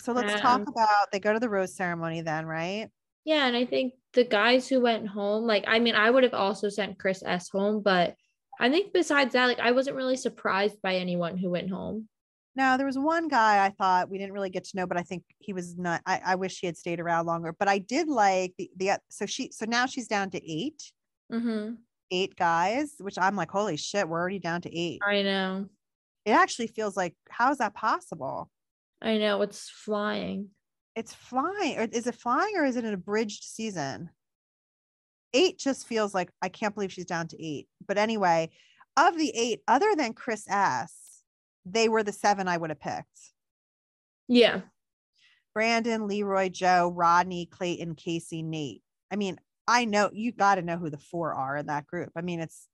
So 0.01 0.13
let's 0.13 0.33
um, 0.33 0.41
talk 0.41 0.63
about 0.63 1.13
they 1.13 1.21
go 1.21 1.33
to 1.33 1.39
the 1.39 1.49
rose 1.49 1.77
ceremony 1.77 2.21
then, 2.21 2.47
right? 2.47 2.89
Yeah, 3.25 3.47
and 3.47 3.57
I 3.57 3.65
think 3.65 3.93
the 4.15 4.25
guys 4.25 4.67
who 4.67 4.81
went 4.81 5.07
home, 5.07 5.45
like 5.45 5.67
I 5.69 5.79
mean, 5.79 5.95
I 5.95 6.11
would 6.11 6.25
have 6.25 6.35
also 6.35 6.69
sent 6.69 6.99
Chris 6.99 7.23
S 7.25 7.49
home, 7.49 7.83
but 7.85 8.17
I 8.59 8.71
think 8.71 8.93
besides 8.93 9.35
that, 9.35 9.47
like 9.47 9.61
I 9.61 9.71
wasn't 9.71 9.95
really 9.95 10.17
surprised 10.17 10.83
by 10.83 10.97
anyone 10.97 11.37
who 11.37 11.49
went 11.49 11.71
home. 11.71 12.09
Now 12.55 12.77
there 12.77 12.87
was 12.87 12.99
one 12.99 13.29
guy 13.29 13.65
I 13.65 13.71
thought 13.71 14.11
we 14.11 14.19
didn't 14.19 14.35
really 14.35 14.51
get 14.51 14.65
to 14.65 14.77
know, 14.77 14.87
but 14.87 14.99
I 14.99 15.03
think 15.03 15.25
he 15.39 15.53
was 15.53 15.77
not. 15.77 16.03
I, 16.05 16.21
I 16.25 16.35
wish 16.35 16.61
he 16.61 16.67
had 16.67 16.77
stayed 16.77 17.01
around 17.01 17.27
longer. 17.27 17.55
But 17.59 17.69
I 17.69 17.79
did 17.79 18.09
like 18.09 18.53
the 18.59 18.71
the 18.77 18.93
so 19.09 19.27
she 19.27 19.51
so 19.53 19.65
now 19.67 19.87
she's 19.87 20.07
down 20.07 20.31
to 20.31 20.39
8 20.39 20.93
mm-hmm. 21.33 21.75
eight 22.11 22.37
guys, 22.37 22.95
which 22.99 23.19
I'm 23.19 23.37
like, 23.37 23.51
holy 23.51 23.77
shit, 23.77 24.09
we're 24.09 24.21
already 24.21 24.39
down 24.39 24.61
to 24.63 24.79
eight. 24.79 25.01
I 25.07 25.23
know 25.23 25.67
it 26.25 26.33
actually 26.33 26.69
feels 26.69 26.97
like 26.97 27.15
how 27.31 27.51
is 27.51 27.59
that 27.59 27.75
possible 27.75 28.51
i 29.01 29.19
know 29.19 29.43
it's 29.43 29.69
flying 29.69 30.49
it's 30.95 31.13
flying 31.13 31.79
or 31.79 31.89
is 31.91 32.07
it 32.07 32.15
flying 32.15 32.57
or 32.57 32.65
is 32.65 32.77
it 32.77 32.85
an 32.85 32.95
abridged 32.95 33.45
season 33.45 34.11
eight 35.35 35.59
just 35.59 35.87
feels 35.87 36.15
like 36.15 36.31
i 36.41 36.49
can't 36.49 36.75
believe 36.75 36.93
she's 36.93 37.05
down 37.05 37.27
to 37.27 37.43
eight 37.45 37.67
but 37.87 37.99
anyway 37.99 38.49
of 38.97 39.17
the 39.17 39.33
eight 39.35 39.61
other 39.67 39.95
than 39.97 40.13
chris 40.13 40.47
s 40.49 41.02
they 41.65 41.89
were 41.89 42.03
the 42.03 42.13
seven 42.13 42.49
i 42.49 42.57
would 42.57 42.71
have 42.71 42.81
picked 42.81 43.33
yeah 44.29 44.61
brandon 45.55 46.07
leroy 46.07 46.49
joe 46.49 46.93
rodney 46.95 47.47
clayton 47.47 47.95
casey 47.95 48.43
nate 48.43 48.83
i 49.13 49.17
mean 49.17 49.39
i 49.69 49.85
know 49.85 50.11
you 50.13 50.33
got 50.33 50.57
to 50.57 50.63
know 50.63 50.77
who 50.77 50.91
the 50.91 50.99
four 50.99 51.35
are 51.35 51.57
in 51.57 51.67
that 51.67 51.87
group 51.87 52.11
i 52.17 52.21
mean 52.21 52.41
it's 52.41 52.69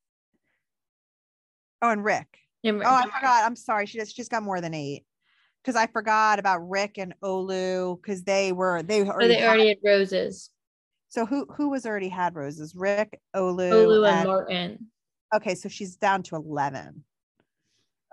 oh 1.83 1.91
and 1.91 2.05
rick 2.05 2.39
Oh, 2.65 2.95
I 2.95 3.03
forgot. 3.05 3.45
I'm 3.45 3.57
sorry. 3.57 3.87
She 3.87 3.99
just 3.99 4.15
she's 4.15 4.29
got 4.29 4.43
more 4.43 4.61
than 4.61 4.75
eight. 4.75 5.05
Because 5.63 5.77
I 5.77 5.87
forgot 5.87 6.39
about 6.39 6.69
Rick 6.69 6.99
and 6.99 7.15
Olu 7.23 8.01
because 8.01 8.23
they 8.23 8.53
were 8.53 8.83
they 8.83 9.03
oh, 9.03 9.07
already, 9.07 9.35
oh, 9.35 9.39
they 9.39 9.47
already 9.47 9.69
had, 9.69 9.79
had, 9.85 9.91
roses. 9.91 10.51
So 11.09 11.27
who 11.27 11.47
who 11.57 11.71
was 11.71 11.85
already 11.85 12.09
had 12.09 12.35
roses? 12.35 12.75
Rick, 12.75 13.21
Olu, 13.35 13.71
Olu 13.71 14.09
and, 14.09 14.19
and 14.19 14.29
Martin. 14.29 14.87
Okay, 15.35 15.55
so 15.55 15.69
she's 15.69 15.97
down 15.97 16.23
to 16.25 16.37
eleven. 16.37 17.05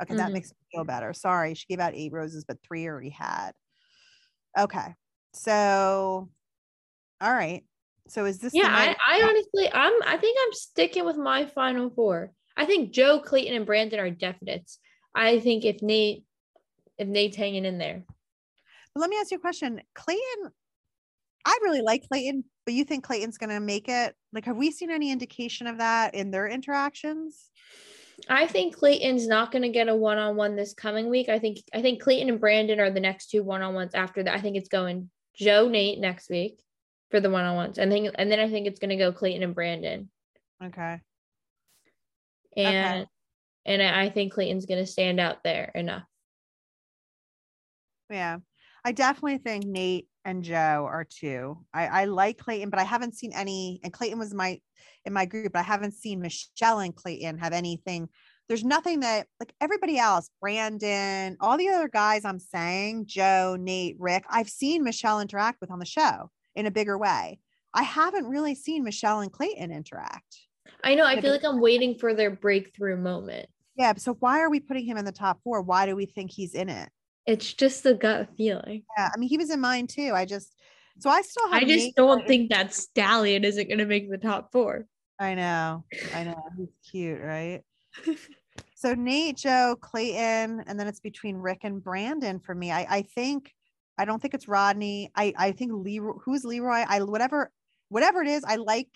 Okay, 0.01 0.13
mm-hmm. 0.13 0.17
that 0.17 0.31
makes 0.31 0.51
me 0.51 0.57
feel 0.71 0.83
better. 0.83 1.13
Sorry, 1.13 1.53
she 1.53 1.65
gave 1.67 1.79
out 1.79 1.93
eight 1.95 2.11
roses, 2.11 2.43
but 2.45 2.57
three 2.63 2.87
already 2.87 3.09
had. 3.09 3.51
Okay, 4.57 4.93
so 5.33 6.29
all 7.21 7.33
right. 7.33 7.63
So 8.07 8.25
is 8.25 8.39
this? 8.39 8.53
Yeah, 8.53 8.67
I, 8.69 8.95
I 9.07 9.23
honestly, 9.23 9.71
I'm. 9.73 9.93
I 10.05 10.17
think 10.17 10.37
I'm 10.45 10.53
sticking 10.53 11.05
with 11.05 11.17
my 11.17 11.45
final 11.45 11.89
four. 11.89 12.31
I 12.57 12.65
think 12.65 12.91
Joe, 12.91 13.19
Clayton, 13.19 13.55
and 13.55 13.65
Brandon 13.65 13.99
are 13.99 14.11
definites. 14.11 14.77
I 15.13 15.39
think 15.39 15.65
if 15.65 15.81
Nate, 15.81 16.23
if 16.97 17.07
Nate's 17.07 17.37
hanging 17.37 17.65
in 17.65 17.77
there. 17.77 18.03
But 18.93 19.01
let 19.01 19.09
me 19.09 19.17
ask 19.19 19.31
you 19.31 19.37
a 19.37 19.41
question. 19.41 19.81
Clayton, 19.93 20.51
I 21.45 21.59
really 21.63 21.81
like 21.81 22.07
Clayton, 22.07 22.43
but 22.65 22.73
you 22.73 22.83
think 22.83 23.03
Clayton's 23.03 23.37
going 23.37 23.49
to 23.49 23.59
make 23.59 23.89
it? 23.89 24.15
Like, 24.33 24.45
have 24.45 24.57
we 24.57 24.71
seen 24.71 24.91
any 24.91 25.11
indication 25.11 25.67
of 25.67 25.79
that 25.79 26.15
in 26.15 26.31
their 26.31 26.47
interactions? 26.47 27.49
I 28.29 28.47
think 28.47 28.75
Clayton's 28.75 29.27
not 29.27 29.51
going 29.51 29.61
to 29.63 29.69
get 29.69 29.89
a 29.89 29.95
one-on-one 29.95 30.55
this 30.55 30.73
coming 30.73 31.09
week. 31.09 31.29
I 31.29 31.39
think 31.39 31.59
I 31.73 31.81
think 31.81 32.01
Clayton 32.01 32.29
and 32.29 32.39
Brandon 32.39 32.79
are 32.79 32.89
the 32.89 32.99
next 32.99 33.29
two 33.29 33.43
one-on-ones 33.43 33.93
after 33.93 34.23
that. 34.23 34.35
I 34.35 34.41
think 34.41 34.55
it's 34.55 34.69
going 34.69 35.09
Joe, 35.35 35.67
Nate 35.67 35.99
next 35.99 36.29
week 36.29 36.61
for 37.11 37.19
the 37.19 37.29
one-on-ones. 37.29 37.77
And 37.77 37.91
then 37.91 38.11
and 38.15 38.31
then 38.31 38.39
I 38.39 38.49
think 38.49 38.67
it's 38.67 38.79
going 38.79 38.89
to 38.89 38.95
go 38.95 39.11
Clayton 39.11 39.43
and 39.43 39.55
Brandon. 39.55 40.09
Okay 40.63 40.99
and 42.55 43.01
okay. 43.01 43.09
and 43.65 43.81
I 43.81 44.09
think 44.09 44.33
Clayton's 44.33 44.65
going 44.65 44.83
to 44.83 44.91
stand 44.91 45.19
out 45.19 45.43
there 45.43 45.71
enough. 45.75 46.03
Yeah, 48.09 48.37
I 48.83 48.91
definitely 48.91 49.39
think 49.39 49.65
Nate 49.65 50.07
and 50.25 50.43
Joe 50.43 50.87
are 50.89 51.05
two. 51.07 51.59
I, 51.73 51.85
I 51.85 52.05
like 52.05 52.39
Clayton, 52.39 52.71
but 52.71 52.79
I 52.79 52.83
haven't 52.83 53.15
seen 53.15 53.31
any. 53.33 53.79
And 53.83 53.93
Clayton 53.93 54.19
was 54.19 54.33
my 54.33 54.59
in 55.05 55.13
my 55.13 55.25
group, 55.25 55.53
but 55.53 55.59
I 55.59 55.63
haven't 55.63 55.93
seen 55.93 56.19
Michelle 56.19 56.79
and 56.79 56.95
Clayton 56.95 57.37
have 57.37 57.53
anything. 57.53 58.09
There's 58.47 58.63
nothing 58.63 59.01
that 59.01 59.27
like 59.39 59.53
everybody 59.61 59.97
else, 59.97 60.29
Brandon, 60.41 61.37
all 61.39 61.57
the 61.57 61.69
other 61.69 61.87
guys 61.87 62.25
I'm 62.25 62.39
saying, 62.39 63.05
Joe, 63.05 63.55
Nate, 63.59 63.95
Rick, 63.99 64.25
I've 64.29 64.49
seen 64.49 64.83
Michelle 64.83 65.19
interact 65.19 65.61
with 65.61 65.71
on 65.71 65.79
the 65.79 65.85
show 65.85 66.31
in 66.55 66.65
a 66.65 66.71
bigger 66.71 66.97
way. 66.97 67.39
I 67.73 67.83
haven't 67.83 68.25
really 68.25 68.55
seen 68.55 68.83
Michelle 68.83 69.19
and 69.19 69.31
Clayton 69.31 69.71
interact. 69.71 70.37
I 70.83 70.95
know. 70.95 71.05
I 71.05 71.21
feel 71.21 71.31
like 71.31 71.43
I'm 71.43 71.61
waiting 71.61 71.95
for 71.95 72.13
their 72.13 72.31
breakthrough 72.31 72.97
moment. 72.97 73.47
Yeah. 73.75 73.93
So 73.97 74.13
why 74.19 74.41
are 74.41 74.49
we 74.49 74.59
putting 74.59 74.85
him 74.85 74.97
in 74.97 75.05
the 75.05 75.11
top 75.11 75.39
four? 75.43 75.61
Why 75.61 75.85
do 75.85 75.95
we 75.95 76.05
think 76.05 76.31
he's 76.31 76.55
in 76.55 76.69
it? 76.69 76.89
It's 77.25 77.53
just 77.53 77.85
a 77.85 77.93
gut 77.93 78.29
feeling. 78.37 78.83
Yeah. 78.97 79.09
I 79.13 79.17
mean, 79.17 79.29
he 79.29 79.37
was 79.37 79.49
in 79.49 79.59
mine 79.59 79.87
too. 79.87 80.11
I 80.13 80.25
just, 80.25 80.55
so 80.99 81.09
I 81.09 81.21
still 81.21 81.49
have. 81.51 81.63
I 81.63 81.65
just 81.65 81.95
don't 81.95 82.27
think 82.27 82.51
that 82.51 82.73
Stallion 82.73 83.43
isn't 83.43 83.67
going 83.67 83.79
to 83.79 83.85
make 83.85 84.09
the 84.09 84.17
top 84.17 84.51
four. 84.51 84.85
I 85.19 85.35
know. 85.35 85.83
I 86.13 86.23
know. 86.23 86.43
He's 86.57 86.69
cute, 86.89 87.21
right? 87.21 87.61
so 88.75 88.95
Nayte, 88.95 89.37
Joe, 89.37 89.75
Clayton, 89.81 90.63
and 90.67 90.79
then 90.79 90.87
it's 90.87 90.99
between 90.99 91.37
Rick 91.37 91.59
and 91.63 91.83
Brandon 91.83 92.39
for 92.39 92.53
me. 92.53 92.71
I, 92.71 92.85
I 92.89 93.01
think, 93.01 93.53
I 93.97 94.05
don't 94.05 94.21
think 94.21 94.33
it's 94.33 94.47
Rodney. 94.47 95.11
I, 95.15 95.33
I 95.37 95.51
think 95.51 95.71
Leroy, 95.73 96.13
who's 96.23 96.45
Leroy? 96.45 96.83
I, 96.87 97.01
whatever, 97.01 97.51
whatever 97.89 98.21
it 98.21 98.27
is, 98.27 98.43
I 98.43 98.57
like 98.57 98.89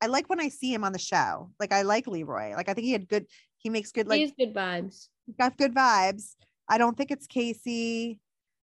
I 0.00 0.06
like 0.06 0.28
when 0.28 0.40
I 0.40 0.48
see 0.48 0.72
him 0.72 0.84
on 0.84 0.92
the 0.92 0.98
show. 0.98 1.50
Like 1.58 1.72
I 1.72 1.82
like 1.82 2.06
Leroy. 2.06 2.54
Like 2.54 2.68
I 2.68 2.74
think 2.74 2.84
he 2.84 2.92
had 2.92 3.08
good. 3.08 3.26
He 3.56 3.70
makes 3.70 3.92
good. 3.92 4.06
Like 4.06 4.18
he 4.18 4.22
has 4.22 4.32
good 4.38 4.54
vibes. 4.54 5.08
Got 5.38 5.56
good 5.56 5.74
vibes. 5.74 6.36
I 6.68 6.78
don't 6.78 6.96
think 6.96 7.10
it's 7.10 7.26
Casey. 7.26 8.20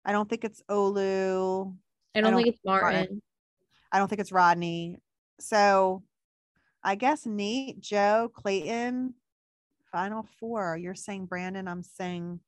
I 0.05 0.13
don't 0.13 0.29
think 0.29 0.45
it's 0.45 0.63
Olu. 0.71 1.75
I 2.15 2.21
don't, 2.21 2.27
I 2.27 2.31
don't 2.31 2.37
think 2.37 2.55
it's 2.55 2.65
Martin. 2.65 2.99
Martin. 2.99 3.23
I 3.93 3.99
don't 3.99 4.09
think 4.09 4.21
it's 4.21 4.33
Rodney. 4.33 4.99
So, 5.41 6.03
I 6.83 6.95
guess 6.95 7.25
Nayte, 7.25 7.81
Joe, 7.81 8.31
Clayton, 8.33 9.15
final 9.91 10.27
four. 10.39 10.77
You're 10.77 10.95
saying 10.95 11.27
Brandon. 11.27 11.69
I'm 11.69 11.83
saying 11.83 12.41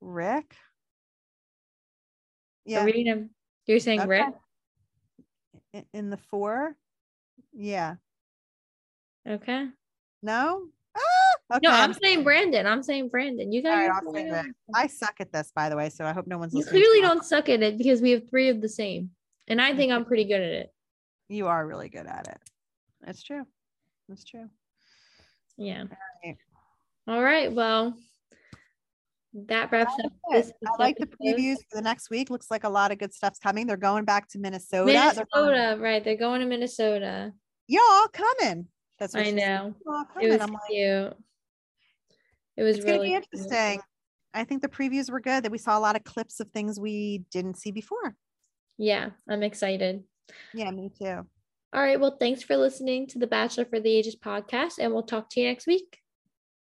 Rick. 0.00 0.54
Yeah. 2.64 2.84
Reading 2.84 3.30
You're 3.66 3.80
saying 3.80 4.00
okay. 4.00 4.08
Rick 4.08 5.84
in 5.92 6.10
the 6.10 6.16
four. 6.16 6.76
Yeah. 7.52 7.96
Okay. 9.26 9.66
No. 10.22 10.66
Okay. 11.50 11.60
No, 11.62 11.70
I'm 11.70 11.94
saying 11.94 12.24
Brandon. 12.24 12.66
I'm 12.66 12.82
saying 12.82 13.08
Brandon. 13.08 13.50
You 13.50 13.62
guys. 13.62 13.88
Right, 14.04 14.44
I 14.74 14.86
suck 14.86 15.14
at 15.20 15.32
this, 15.32 15.50
by 15.54 15.70
the 15.70 15.76
way, 15.76 15.88
so 15.88 16.04
I 16.04 16.12
hope 16.12 16.26
no 16.26 16.36
one's. 16.36 16.52
You 16.52 16.64
clearly 16.64 17.00
don't 17.00 17.24
suck 17.24 17.48
at 17.48 17.62
it 17.62 17.78
because 17.78 18.02
we 18.02 18.10
have 18.10 18.28
three 18.28 18.50
of 18.50 18.60
the 18.60 18.68
same, 18.68 19.10
and 19.46 19.60
I 19.60 19.74
think 19.74 19.90
I'm 19.90 20.04
pretty 20.04 20.24
good 20.24 20.42
at 20.42 20.52
it. 20.52 20.74
You 21.28 21.46
are 21.46 21.66
really 21.66 21.88
good 21.88 22.06
at 22.06 22.28
it. 22.28 22.38
That's 23.00 23.22
true. 23.22 23.46
That's 24.08 24.24
true. 24.24 24.48
Yeah. 25.56 25.82
All 25.82 25.88
right. 26.24 26.36
All 27.06 27.22
right. 27.22 27.52
Well, 27.52 27.94
that 29.46 29.72
wraps 29.72 29.92
up 30.04 30.12
this. 30.30 30.52
I 30.66 30.70
like 30.78 30.96
the 30.98 31.06
previews 31.06 31.56
for 31.70 31.76
the 31.76 31.82
next 31.82 32.10
week. 32.10 32.28
Looks 32.28 32.50
like 32.50 32.64
a 32.64 32.68
lot 32.68 32.92
of 32.92 32.98
good 32.98 33.14
stuff's 33.14 33.38
coming. 33.38 33.66
They're 33.66 33.76
going 33.76 34.04
back 34.04 34.28
to 34.30 34.38
Minnesota. 34.38 34.84
Minnesota, 34.84 35.26
going, 35.34 35.80
right? 35.80 36.04
They're 36.04 36.16
going 36.16 36.40
to 36.40 36.46
Minnesota. 36.46 37.32
Y'all 37.66 38.08
coming. 38.08 38.66
That's 38.98 39.14
what 39.14 39.26
I 39.26 39.30
know. 39.30 39.74
It 40.20 40.30
was 40.30 40.40
I'm 40.40 40.56
cute. 40.68 41.04
Like, 41.04 41.16
it 42.58 42.64
was 42.64 42.78
it's 42.78 42.84
really 42.84 42.96
gonna 42.96 43.08
be 43.08 43.14
interesting. 43.14 43.72
Cute. 43.74 43.84
I 44.34 44.44
think 44.44 44.62
the 44.62 44.68
previews 44.68 45.10
were 45.10 45.20
good. 45.20 45.44
That 45.44 45.52
we 45.52 45.58
saw 45.58 45.78
a 45.78 45.80
lot 45.80 45.94
of 45.94 46.02
clips 46.02 46.40
of 46.40 46.50
things 46.50 46.78
we 46.78 47.22
didn't 47.30 47.56
see 47.56 47.70
before. 47.70 48.16
Yeah, 48.76 49.10
I'm 49.28 49.44
excited. 49.44 50.02
Yeah, 50.52 50.70
me 50.72 50.90
too. 50.90 51.24
All 51.72 51.82
right. 51.82 52.00
Well, 52.00 52.16
thanks 52.18 52.42
for 52.42 52.56
listening 52.56 53.06
to 53.08 53.18
the 53.18 53.28
Bachelor 53.28 53.64
for 53.64 53.78
the 53.78 53.90
Ages 53.90 54.16
podcast, 54.16 54.74
and 54.80 54.92
we'll 54.92 55.04
talk 55.04 55.30
to 55.30 55.40
you 55.40 55.46
next 55.46 55.68
week. 55.68 55.98